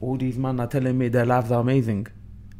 all 0.00 0.16
these 0.16 0.38
men 0.38 0.60
are 0.60 0.66
telling 0.66 0.96
me 0.96 1.08
their 1.08 1.26
lives 1.26 1.50
are 1.50 1.60
amazing, 1.60 2.06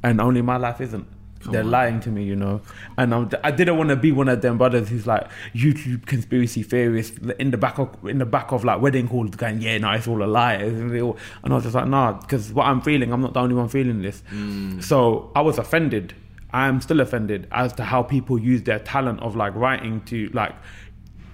and 0.02 0.20
only 0.20 0.42
my 0.42 0.56
life 0.56 0.80
isn't. 0.80 1.06
They're 1.52 1.62
on. 1.62 1.70
lying 1.70 2.00
to 2.00 2.10
me, 2.10 2.24
you 2.24 2.34
know. 2.34 2.60
And 2.96 3.14
I'm, 3.14 3.30
I 3.44 3.52
didn't 3.52 3.76
want 3.78 3.90
to 3.90 3.96
be 3.96 4.10
one 4.10 4.28
of 4.28 4.42
them 4.42 4.58
brothers 4.58 4.88
who's 4.88 5.06
like 5.06 5.28
YouTube 5.54 6.04
conspiracy 6.06 6.64
theorists 6.64 7.16
in 7.38 7.52
the 7.52 7.56
back 7.56 7.78
of 7.78 7.94
in 8.04 8.18
the 8.18 8.26
back 8.26 8.50
of 8.50 8.64
like 8.64 8.80
wedding 8.80 9.06
halls 9.06 9.30
going, 9.36 9.60
yeah, 9.62 9.78
no, 9.78 9.92
it's 9.92 10.08
all 10.08 10.20
a 10.22 10.26
lie. 10.26 10.54
And 10.54 10.90
they 10.90 11.00
all- 11.00 11.16
and 11.44 11.52
I 11.52 11.56
was 11.56 11.62
just 11.64 11.76
like, 11.76 11.86
nah, 11.86 12.14
because 12.14 12.52
what 12.52 12.66
I'm 12.66 12.80
feeling, 12.80 13.12
I'm 13.12 13.20
not 13.20 13.34
the 13.34 13.40
only 13.40 13.54
one 13.54 13.68
feeling 13.68 14.02
this. 14.02 14.20
Mm. 14.32 14.82
So 14.82 15.30
I 15.36 15.40
was 15.42 15.58
offended. 15.58 16.12
I'm 16.52 16.80
still 16.80 16.98
offended 17.00 17.46
as 17.52 17.72
to 17.74 17.84
how 17.84 18.02
people 18.02 18.36
use 18.36 18.64
their 18.64 18.80
talent 18.80 19.20
of 19.20 19.36
like 19.36 19.54
writing 19.54 20.00
to 20.06 20.28
like 20.30 20.56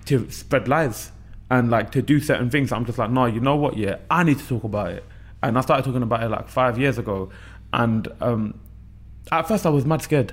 to 0.04 0.30
spread 0.30 0.68
lies 0.68 1.12
and 1.50 1.70
like 1.70 1.92
to 1.92 2.02
do 2.02 2.20
certain 2.20 2.50
things. 2.50 2.72
I'm 2.72 2.84
just 2.84 2.98
like, 2.98 3.10
no, 3.10 3.24
you 3.24 3.40
know 3.40 3.56
what? 3.56 3.78
Yeah, 3.78 3.96
I 4.10 4.22
need 4.22 4.38
to 4.38 4.46
talk 4.46 4.64
about 4.64 4.90
it. 4.90 5.04
And 5.44 5.58
I 5.58 5.60
started 5.60 5.84
talking 5.84 6.02
about 6.02 6.22
it 6.22 6.30
like 6.30 6.48
five 6.48 6.78
years 6.78 6.96
ago. 6.96 7.28
And 7.74 8.08
um, 8.22 8.58
at 9.30 9.46
first, 9.46 9.66
I 9.66 9.68
was 9.68 9.84
mad 9.84 10.00
scared. 10.00 10.32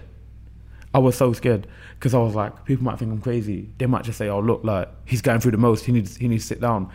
I 0.93 1.00
was 1.00 1.17
so 1.17 1.34
scared 1.34 1.67
because 2.00 2.13
I 2.13 2.19
was 2.19 2.34
like, 2.34 2.63
people 2.63 2.86
might 2.86 2.97
think 2.97 3.12
I'm 3.12 3.21
crazy. 3.21 3.69
They 3.78 3.88
might 3.88 4.04
just 4.04 4.17
say, 4.17 4.30
"Oh, 4.30 4.39
look, 4.39 4.63
like 4.63 4.89
he's 5.06 5.21
going 5.21 5.41
through 5.41 5.52
the 5.52 5.58
most. 5.58 5.86
He 5.86 5.91
needs 5.91 6.15
he 6.15 6.30
needs 6.30 6.43
to 6.45 6.47
sit 6.47 6.62
down." 6.62 6.89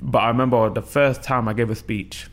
But 0.00 0.18
I 0.18 0.28
remember 0.28 0.68
the 0.68 0.82
first 0.82 1.22
time 1.22 1.48
I 1.48 1.54
gave 1.54 1.70
a 1.70 1.74
speech, 1.74 2.26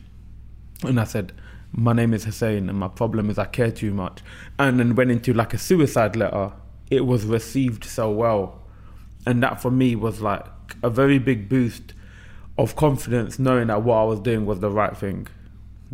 and 0.82 1.00
I 1.00 1.04
said, 1.04 1.32
"My 1.70 1.94
name 1.94 2.12
is 2.12 2.24
Hussain, 2.24 2.68
and 2.68 2.78
my 2.78 2.88
problem 2.88 3.30
is 3.30 3.38
I 3.38 3.46
care 3.46 3.70
too 3.70 3.94
much." 3.94 4.20
And 4.58 4.78
then 4.78 4.94
went 4.94 5.10
into 5.10 5.32
like 5.32 5.54
a 5.54 5.58
suicide 5.58 6.14
letter. 6.14 6.52
It 6.90 7.06
was 7.06 7.24
received 7.24 7.84
so 7.84 8.10
well, 8.10 8.62
and 9.26 9.42
that 9.42 9.62
for 9.62 9.70
me 9.70 9.96
was 9.96 10.20
like 10.20 10.46
a 10.82 10.90
very 10.90 11.18
big 11.18 11.48
boost 11.48 11.94
of 12.58 12.76
confidence, 12.76 13.38
knowing 13.38 13.68
that 13.68 13.82
what 13.82 13.96
I 13.96 14.04
was 14.04 14.20
doing 14.20 14.46
was 14.46 14.60
the 14.60 14.70
right 14.70 14.96
thing. 14.96 15.26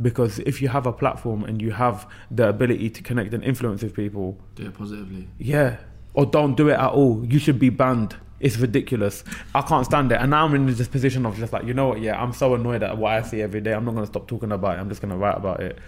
Because 0.00 0.38
if 0.40 0.62
you 0.62 0.68
have 0.68 0.86
a 0.86 0.92
platform 0.92 1.44
and 1.44 1.60
you 1.60 1.72
have 1.72 2.06
the 2.30 2.48
ability 2.48 2.90
to 2.90 3.02
connect 3.02 3.34
and 3.34 3.42
influence 3.42 3.82
with 3.82 3.94
people, 3.94 4.38
Do 4.54 4.66
it 4.66 4.74
positively. 4.74 5.28
yeah. 5.38 5.78
Or 6.14 6.26
don't 6.26 6.56
do 6.56 6.68
it 6.68 6.74
at 6.74 6.90
all. 6.90 7.24
You 7.24 7.38
should 7.38 7.58
be 7.60 7.68
banned. 7.70 8.16
It's 8.40 8.56
ridiculous. 8.56 9.22
I 9.54 9.62
can't 9.62 9.84
stand 9.84 10.10
it. 10.10 10.20
And 10.20 10.30
now 10.30 10.44
I'm 10.46 10.54
in 10.54 10.66
this 10.66 10.88
position 10.88 11.26
of 11.26 11.36
just 11.36 11.52
like, 11.52 11.64
you 11.64 11.74
know 11.74 11.88
what, 11.88 12.00
yeah, 12.00 12.20
I'm 12.20 12.32
so 12.32 12.54
annoyed 12.54 12.82
at 12.82 12.96
what 12.96 13.12
I 13.12 13.22
see 13.22 13.40
every 13.42 13.60
day. 13.60 13.72
I'm 13.72 13.84
not 13.84 13.92
going 13.92 14.04
to 14.04 14.10
stop 14.12 14.26
talking 14.26 14.50
about 14.52 14.76
it. 14.78 14.80
I'm 14.80 14.88
just 14.88 15.00
going 15.00 15.12
to 15.12 15.16
write 15.16 15.36
about 15.36 15.60
it. 15.60 15.78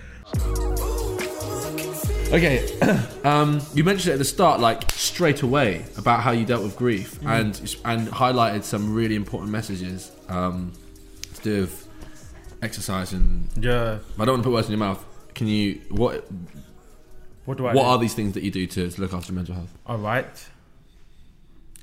Okay, 2.32 2.78
um, 3.24 3.60
you 3.74 3.82
mentioned 3.82 4.10
it 4.10 4.12
at 4.14 4.18
the 4.18 4.24
start, 4.24 4.60
like 4.60 4.88
straight 4.92 5.42
away, 5.42 5.84
about 5.96 6.20
how 6.20 6.30
you 6.30 6.44
dealt 6.44 6.62
with 6.62 6.76
grief, 6.76 7.18
and 7.26 7.56
and 7.84 8.06
highlighted 8.08 8.62
some 8.62 8.94
really 8.94 9.16
important 9.16 9.50
messages 9.50 10.12
um, 10.30 10.72
to 11.34 11.42
do 11.42 11.60
with 11.62 11.88
exercise. 12.62 13.12
And 13.12 13.48
Yeah. 13.56 13.98
I 14.18 14.24
don't 14.24 14.34
want 14.34 14.42
to 14.42 14.48
put 14.48 14.52
words 14.54 14.66
in 14.68 14.72
your 14.72 14.78
mouth. 14.78 15.04
Can 15.34 15.46
you 15.46 15.80
what 15.90 16.26
What 17.44 17.58
do 17.58 17.66
I 17.66 17.74
what 17.74 17.82
do? 17.82 17.88
are 17.88 17.98
these 17.98 18.14
things 18.14 18.32
that 18.34 18.42
you 18.42 18.50
do 18.50 18.66
to, 18.66 18.90
to 18.90 19.00
look 19.00 19.12
after 19.12 19.32
mental 19.32 19.54
health? 19.54 19.72
All 19.86 19.98
right. 19.98 20.48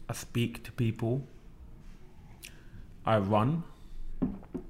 I 0.10 0.14
speak 0.14 0.64
to 0.64 0.72
people. 0.72 1.28
I 3.06 3.18
run. 3.20 3.64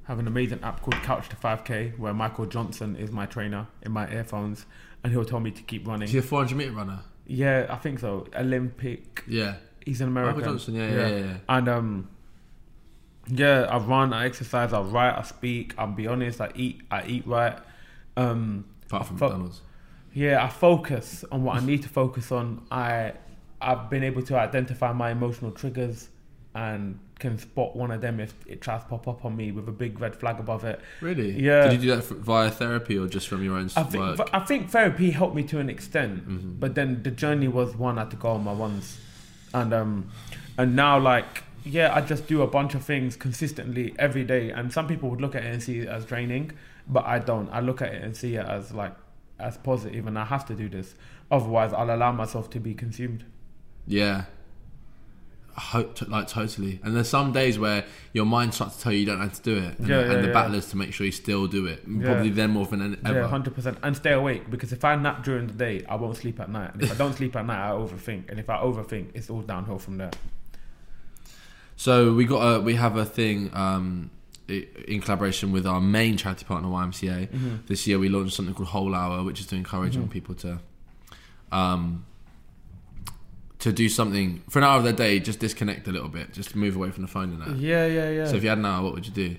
Have 0.04 0.20
an 0.20 0.28
amazing 0.28 0.60
app 0.64 0.82
called 0.82 1.02
Couch 1.04 1.28
to 1.30 1.36
5K 1.36 1.98
where 1.98 2.14
Michael 2.14 2.46
Johnson 2.46 2.96
is 2.96 3.12
my 3.12 3.26
trainer 3.26 3.68
in 3.82 3.92
my 3.92 4.10
earphones 4.12 4.66
and 5.04 5.12
he'll 5.12 5.26
tell 5.26 5.40
me 5.40 5.52
to 5.52 5.62
keep 5.64 5.88
running. 5.88 6.04
Is 6.08 6.12
he 6.12 6.18
a 6.20 6.22
400 6.22 6.56
meter 6.56 6.72
runner? 6.72 7.00
Yeah, 7.26 7.66
I 7.70 7.76
think 7.76 8.00
so. 8.00 8.28
Olympic. 8.36 9.24
Yeah. 9.28 9.56
He's 9.86 10.00
an 10.02 10.08
American. 10.08 10.38
Michael 10.40 10.54
Johnson, 10.54 10.76
yeah, 10.76 10.90
yeah, 10.90 11.08
yeah, 11.08 11.18
yeah. 11.18 11.38
And 11.50 11.68
um, 11.70 12.10
yeah, 13.30 13.62
I 13.70 13.78
run, 13.78 14.14
I 14.14 14.26
exercise, 14.26 14.74
I 14.74 14.82
write, 14.82 15.18
I 15.18 15.24
speak. 15.24 15.74
I'll 15.78 15.88
be 15.88 16.08
honest, 16.08 16.40
I 16.42 16.52
eat, 16.56 16.82
I 16.92 17.06
eat 17.06 17.26
right. 17.28 17.58
Um, 18.16 18.66
Apart 18.88 19.08
from 19.08 19.18
Fo- 19.18 19.26
McDonald's. 19.28 19.62
yeah, 20.14 20.44
I 20.44 20.50
focus 20.50 21.24
on 21.32 21.44
what 21.44 21.58
I 21.62 21.66
need 21.66 21.84
to 21.84 21.90
focus 21.90 22.32
on. 22.32 22.66
I 22.72 23.14
I've 23.62 23.90
been 23.90 24.04
able 24.04 24.22
to 24.24 24.38
identify 24.38 24.94
my 24.94 25.12
emotional 25.12 25.52
triggers 25.52 26.10
and 26.56 27.00
can 27.20 27.38
spot 27.40 27.76
one 27.76 27.90
of 27.92 28.02
them 28.02 28.20
if 28.20 28.34
it 28.48 28.62
tries 28.62 28.82
to 28.84 28.88
pop 28.90 29.08
up 29.08 29.26
on 29.26 29.36
me 29.36 29.52
with 29.52 29.68
a 29.68 29.72
big 29.72 30.00
red 30.00 30.16
flag 30.16 30.40
above 30.40 30.64
it. 30.64 30.80
Really? 31.02 31.32
Yeah. 31.32 31.64
Did 31.68 31.82
you 31.84 31.90
do 31.90 31.96
that 31.96 32.06
via 32.06 32.50
therapy 32.52 32.98
or 32.98 33.08
just 33.08 33.28
from 33.28 33.44
your 33.44 33.58
own 33.58 33.70
I 33.76 33.82
work? 33.82 33.92
think 34.18 34.30
I 34.34 34.40
think 34.40 34.70
therapy 34.70 35.12
helped 35.12 35.36
me 35.36 35.44
to 35.44 35.60
an 35.60 35.70
extent, 35.70 36.60
but 36.60 36.76
then 36.76 37.02
the 37.04 37.12
journey 37.12 37.48
was 37.48 37.76
one 37.76 37.98
I 37.98 38.02
had 38.02 38.12
to 38.12 38.18
go 38.18 38.30
on 38.30 38.44
my 38.44 38.54
ones, 38.54 39.00
and 39.54 39.74
um, 39.74 40.12
and 40.58 40.76
now 40.76 40.98
like 41.00 41.44
yeah, 41.68 41.94
I 41.96 42.02
just 42.02 42.28
do 42.28 42.42
a 42.42 42.48
bunch 42.48 42.76
of 42.76 42.84
things 42.84 43.16
consistently 43.16 43.94
every 44.00 44.24
day, 44.24 44.50
and 44.52 44.72
some 44.72 44.88
people 44.88 45.10
would 45.10 45.22
look 45.22 45.36
at 45.36 45.44
it 45.44 45.52
and 45.54 45.62
see 45.62 45.80
it 45.80 45.88
as 45.88 46.06
draining, 46.06 46.52
but 46.88 47.06
I 47.06 47.20
don't. 47.20 47.50
I 47.50 47.60
look 47.60 47.82
at 47.82 47.94
it 47.94 48.04
and 48.04 48.16
see 48.16 48.36
it 48.36 48.46
as 48.46 48.72
like 48.74 48.96
as 49.40 49.58
positive, 49.58 50.08
and 50.08 50.18
I 50.18 50.26
have 50.26 50.46
to 50.48 50.56
do 50.56 50.70
this. 50.70 50.96
Otherwise, 51.30 51.74
I'll 51.74 51.94
allow 51.94 52.12
myself 52.12 52.50
to 52.52 52.60
be 52.60 52.74
consumed. 52.74 53.26
Yeah. 53.86 54.26
I 55.56 55.62
hope 55.62 55.96
to, 55.96 56.06
like 56.06 56.28
totally. 56.28 56.80
And 56.84 56.96
there's 56.96 57.10
some 57.10 57.32
days 57.32 57.58
where 57.58 57.84
your 58.14 58.26
mind 58.26 58.54
starts 58.54 58.76
to 58.78 58.84
tell 58.84 58.92
you 58.94 59.00
you 59.00 59.06
don't 59.08 59.20
have 59.20 59.34
to 59.34 59.42
do 59.42 59.58
it, 59.58 59.80
and, 59.80 59.88
Yeah, 59.88 60.02
and 60.02 60.24
the 60.24 60.28
yeah. 60.28 60.34
battle 60.34 60.54
is 60.54 60.68
to 60.70 60.78
make 60.78 60.94
sure 60.94 61.06
you 61.06 61.12
still 61.12 61.48
do 61.48 61.66
it. 61.66 61.82
Yeah. 61.88 62.06
Probably 62.06 62.30
then 62.30 62.52
more 62.52 62.68
than 62.68 63.00
ever. 63.04 63.22
Yeah, 63.22 63.28
hundred 63.28 63.56
percent, 63.56 63.80
and 63.82 63.96
stay 63.96 64.14
awake 64.14 64.52
because 64.52 64.72
if 64.72 64.86
I 64.86 64.96
nap 64.96 65.24
during 65.24 65.48
the 65.48 65.54
day, 65.54 65.84
I 65.90 65.96
won't 65.96 66.16
sleep 66.16 66.40
at 66.40 66.52
night. 66.52 66.74
And 66.74 66.84
if 66.84 66.92
I 66.92 66.96
don't 66.96 67.14
sleep 67.20 67.36
at 67.36 67.44
night, 67.46 67.70
I 67.70 67.72
overthink, 67.72 68.30
and 68.30 68.40
if 68.40 68.52
I 68.52 68.58
overthink, 68.58 69.08
it's 69.16 69.32
all 69.32 69.42
downhill 69.42 69.80
from 69.80 69.98
there. 69.98 70.12
So 71.78 72.12
we 72.14 72.26
got 72.26 72.42
a, 72.42 72.60
we 72.60 72.74
have 72.76 72.98
a 72.98 73.06
thing 73.06 73.52
um, 73.54 74.10
in 74.48 75.00
collaboration 75.00 75.52
with 75.52 75.66
our 75.66 75.80
main 75.80 76.18
charity 76.18 76.44
partner 76.44 76.68
YMCA. 76.68 77.28
Mm-hmm. 77.28 77.56
This 77.68 77.86
year 77.88 78.00
we 78.00 78.10
launched 78.10 78.36
something 78.36 78.56
called 78.56 78.70
Whole 78.70 78.96
Hour, 78.96 79.24
which 79.24 79.40
is 79.40 79.46
to 79.48 79.56
encourage 79.56 79.96
young 79.96 80.10
people 80.10 80.36
to 80.36 80.60
um, 81.52 82.06
to 83.60 83.72
do 83.72 83.90
something 83.90 84.44
for 84.50 84.60
an 84.60 84.66
hour 84.66 84.78
of 84.78 84.84
their 84.84 84.94
day, 84.94 85.20
just 85.20 85.40
disconnect 85.40 85.88
a 85.88 85.92
little 85.92 86.10
bit, 86.10 86.34
just 86.34 86.56
move 86.56 86.76
away 86.76 86.90
from 86.92 87.04
the 87.04 87.08
phone 87.08 87.32
and 87.32 87.42
that. 87.42 87.58
Yeah, 87.58 87.86
yeah, 87.86 88.10
yeah. 88.10 88.26
So 88.26 88.36
if 88.36 88.44
you 88.44 88.50
had 88.50 88.58
an 88.58 88.66
hour, 88.66 88.84
what 88.84 88.94
would 88.94 89.06
you 89.06 89.14
do? 89.14 89.36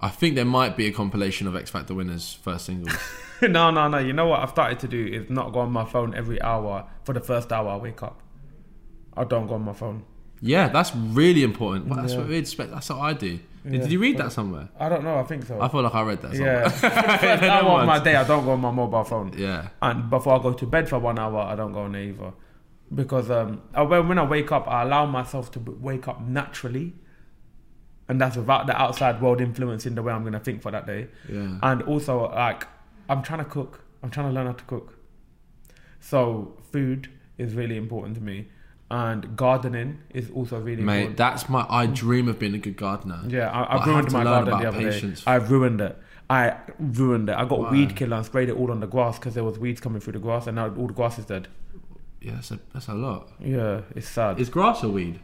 I 0.00 0.08
think 0.08 0.34
there 0.34 0.44
might 0.44 0.76
be 0.76 0.86
a 0.86 0.92
compilation 0.92 1.46
of 1.46 1.54
X 1.54 1.70
Factor 1.70 1.94
winners' 1.94 2.32
first 2.32 2.66
singles. 2.66 2.96
no, 3.42 3.70
no, 3.70 3.86
no. 3.86 3.98
You 3.98 4.14
know 4.14 4.26
what 4.26 4.40
I've 4.40 4.50
started 4.50 4.80
to 4.80 4.88
do 4.88 5.06
is 5.06 5.28
not 5.28 5.52
go 5.52 5.60
on 5.60 5.70
my 5.70 5.84
phone 5.84 6.14
every 6.14 6.40
hour 6.40 6.88
for 7.04 7.12
the 7.12 7.20
first 7.20 7.52
hour 7.52 7.68
I 7.68 7.76
wake 7.76 8.02
up. 8.02 8.20
I 9.16 9.24
don't 9.24 9.46
go 9.46 9.54
on 9.54 9.62
my 9.62 9.72
phone. 9.72 10.02
yeah, 10.40 10.68
that's 10.68 10.94
really 10.96 11.42
important. 11.42 11.86
Well, 11.86 12.00
that's 12.00 12.12
Yeah. 12.14 12.20
what 12.20 12.28
we 12.28 12.36
expect. 12.36 12.70
That's 12.70 12.88
what 12.90 12.98
I 13.00 13.12
do. 13.12 13.38
Did- 13.38 13.40
Yeah. 13.74 13.80
Did 13.82 13.92
you 13.92 13.98
read 14.00 14.16
that 14.18 14.32
somewhere? 14.32 14.68
I 14.78 14.88
don't 14.88 15.04
know. 15.04 15.16
I 15.18 15.24
think 15.24 15.44
so. 15.44 15.60
I 15.60 15.68
feel 15.68 15.82
like 15.82 15.94
I 15.94 16.02
read 16.02 16.22
that 16.22 16.32
somewhere. 16.34 16.62
yeah. 16.62 16.68
First 16.70 17.42
hour 17.42 17.80
of 17.80 17.86
my 17.86 17.98
day, 17.98 18.16
I 18.16 18.24
don't 18.26 18.44
go 18.46 18.52
on 18.52 18.60
my 18.60 18.70
mobile 18.70 19.04
phone. 19.04 19.32
Yeah. 19.36 19.68
And 19.82 20.08
before 20.08 20.38
I 20.38 20.42
go 20.42 20.52
to 20.54 20.66
bed 20.66 20.88
for 20.88 20.98
one 20.98 21.18
hour, 21.18 21.40
I 21.40 21.54
don't 21.56 21.72
go 21.72 21.80
on 21.80 21.92
there 21.92 22.02
either. 22.02 22.32
Because 22.94 23.30
um, 23.30 23.60
I, 23.74 23.82
when 23.82 24.08
when 24.08 24.18
I 24.18 24.24
wake 24.24 24.50
up, 24.50 24.66
I 24.66 24.82
allow 24.82 25.04
myself 25.04 25.50
to 25.52 25.58
b- 25.60 25.72
wake 25.78 26.08
up 26.08 26.22
naturally. 26.22 26.94
And 28.08 28.18
that's 28.20 28.36
without 28.36 28.66
the 28.66 28.76
outside 28.80 29.20
world 29.20 29.40
influencing 29.42 29.94
the 29.94 30.02
way 30.02 30.12
I'm 30.12 30.22
going 30.22 30.32
to 30.32 30.40
think 30.40 30.62
for 30.62 30.70
that 30.72 30.86
day. 30.86 31.08
Yeah. 31.28 31.58
And 31.62 31.82
also, 31.82 32.30
like, 32.30 32.66
I'm 33.10 33.22
trying 33.22 33.38
to 33.40 33.44
cook. 33.44 33.84
I'm 34.02 34.10
trying 34.10 34.28
to 34.28 34.32
learn 34.32 34.46
how 34.46 34.54
to 34.54 34.64
cook. 34.64 34.96
So, 36.00 36.56
food 36.72 37.08
is 37.38 37.54
really 37.54 37.76
important 37.76 38.16
to 38.16 38.22
me. 38.22 38.48
And 38.90 39.36
gardening 39.36 40.00
is 40.10 40.30
also 40.30 40.58
really 40.58 40.82
Mate, 40.82 40.96
important. 40.96 41.16
that's 41.18 41.48
my. 41.48 41.64
I 41.68 41.86
dream 41.86 42.26
of 42.26 42.40
being 42.40 42.54
a 42.54 42.58
good 42.58 42.76
gardener. 42.76 43.20
Yeah, 43.28 43.48
I, 43.50 43.62
I 43.62 43.76
I 43.76 43.86
ruined 43.86 44.08
to 44.08 44.12
my 44.14 44.24
garden 44.24 44.58
the 44.58 44.66
other 44.68 44.78
patience. 44.78 45.20
day. 45.24 45.30
I 45.30 45.36
ruined 45.36 45.80
it. 45.80 45.96
I 46.28 46.56
ruined 46.78 47.28
it. 47.28 47.36
I 47.36 47.44
got 47.44 47.60
Why? 47.60 47.70
weed 47.70 47.94
killer 47.94 48.16
and 48.16 48.26
sprayed 48.26 48.48
it 48.48 48.56
all 48.56 48.70
on 48.72 48.80
the 48.80 48.88
grass 48.88 49.18
because 49.18 49.34
there 49.34 49.44
was 49.44 49.58
weeds 49.60 49.80
coming 49.80 50.00
through 50.00 50.14
the 50.14 50.18
grass, 50.18 50.48
and 50.48 50.56
now 50.56 50.74
all 50.74 50.88
the 50.88 50.92
grass 50.92 51.18
is 51.20 51.24
dead. 51.24 51.46
Yeah, 52.20 52.32
that's 52.34 52.50
a, 52.50 52.58
that's 52.72 52.88
a 52.88 52.94
lot. 52.94 53.28
Yeah, 53.38 53.82
it's 53.94 54.08
sad. 54.08 54.40
Is 54.40 54.48
grass 54.48 54.82
or 54.82 54.88
weed? 54.88 55.20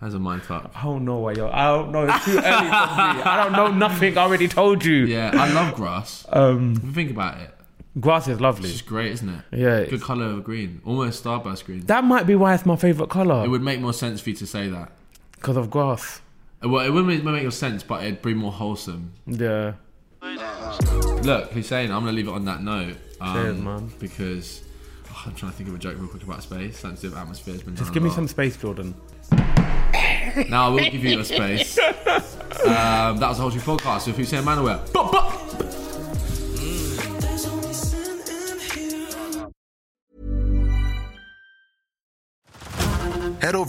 That's 0.00 0.14
a 0.14 0.18
mind 0.18 0.42
fuck. 0.42 0.70
I 0.76 0.82
don't 0.84 1.04
know 1.06 1.18
why 1.18 1.32
yo. 1.32 1.48
I 1.48 1.66
don't 1.68 1.90
know. 1.90 2.04
It's 2.06 2.24
too 2.24 2.32
early 2.32 2.42
for 2.42 2.44
me. 2.44 3.22
I 3.24 3.40
don't 3.42 3.52
know 3.52 3.68
nothing. 3.72 4.16
I 4.16 4.22
already 4.22 4.46
told 4.46 4.84
you. 4.84 5.06
Yeah, 5.06 5.30
I 5.32 5.50
love 5.52 5.74
grass. 5.74 6.24
Um, 6.28 6.76
think 6.76 7.10
about 7.10 7.38
it, 7.40 7.50
grass 8.00 8.28
is 8.28 8.40
lovely. 8.40 8.68
it's 8.68 8.78
just 8.78 8.88
great, 8.88 9.12
isn't 9.12 9.28
it? 9.28 9.40
Yeah, 9.52 9.84
Good 9.84 10.02
colour 10.02 10.26
of 10.26 10.44
green, 10.44 10.80
almost 10.84 11.24
starburst 11.24 11.64
green. 11.64 11.80
that 11.86 12.04
might 12.04 12.26
be 12.26 12.34
why 12.34 12.54
it's 12.54 12.66
my 12.66 12.76
favorite 12.76 13.08
color 13.10 13.44
It 13.44 13.48
would 13.48 13.62
make 13.62 13.80
more 13.80 13.92
sense 13.92 14.20
for 14.20 14.30
you 14.30 14.36
to 14.36 14.46
say 14.46 14.68
that. 14.68 14.92
because 15.32 15.56
of 15.56 15.70
grass. 15.70 16.20
Uh, 16.64 16.68
Well, 16.68 16.84
it 16.84 16.90
wouldn't 16.90 17.24
make- 17.24 17.42
more 17.42 17.50
sense, 17.50 17.82
but 17.82 18.02
it'd 18.02 18.20
be 18.22 18.34
more 18.34 18.52
wholesome. 18.52 19.12
Yeah. 19.26 19.72
Look, 20.20 21.52
Hussain, 21.52 21.90
I'm 21.90 22.00
gonna 22.04 22.12
leave 22.12 22.26
it 22.28 22.32
on 22.32 22.44
that 22.46 22.62
note. 22.62 22.96
Um, 23.20 23.34
Cheers, 23.34 23.58
man. 23.58 23.92
Because 23.98 24.62
oh, 25.10 25.22
I'm 25.26 25.34
trying 25.34 25.52
to 25.52 25.56
think 25.58 25.68
of 25.68 25.74
a 25.74 25.78
joke 25.78 25.96
real 25.98 26.08
quick 26.08 26.22
about 26.24 26.42
space. 26.42 26.78
Something 26.78 26.96
to 26.96 27.02
do 27.02 27.08
with 27.10 27.18
atmosphere's 27.18 27.62
been 27.62 27.76
Just 27.76 27.92
give 27.92 28.02
me 28.02 28.08
lot. 28.08 28.16
some 28.16 28.28
space, 28.28 28.56
Jordan. 28.56 28.94
Now 30.48 30.66
I 30.66 30.68
will 30.68 30.78
give 30.78 31.02
you 31.02 31.10
your 31.10 31.24
space. 31.24 31.78
um, 31.78 33.18
that 33.18 33.20
was 33.28 33.38
the 33.38 33.42
whole 33.42 33.50
podcast 33.78 34.06
with 34.06 34.16
Hussain 34.16 34.42
Manawer. 34.44 35.34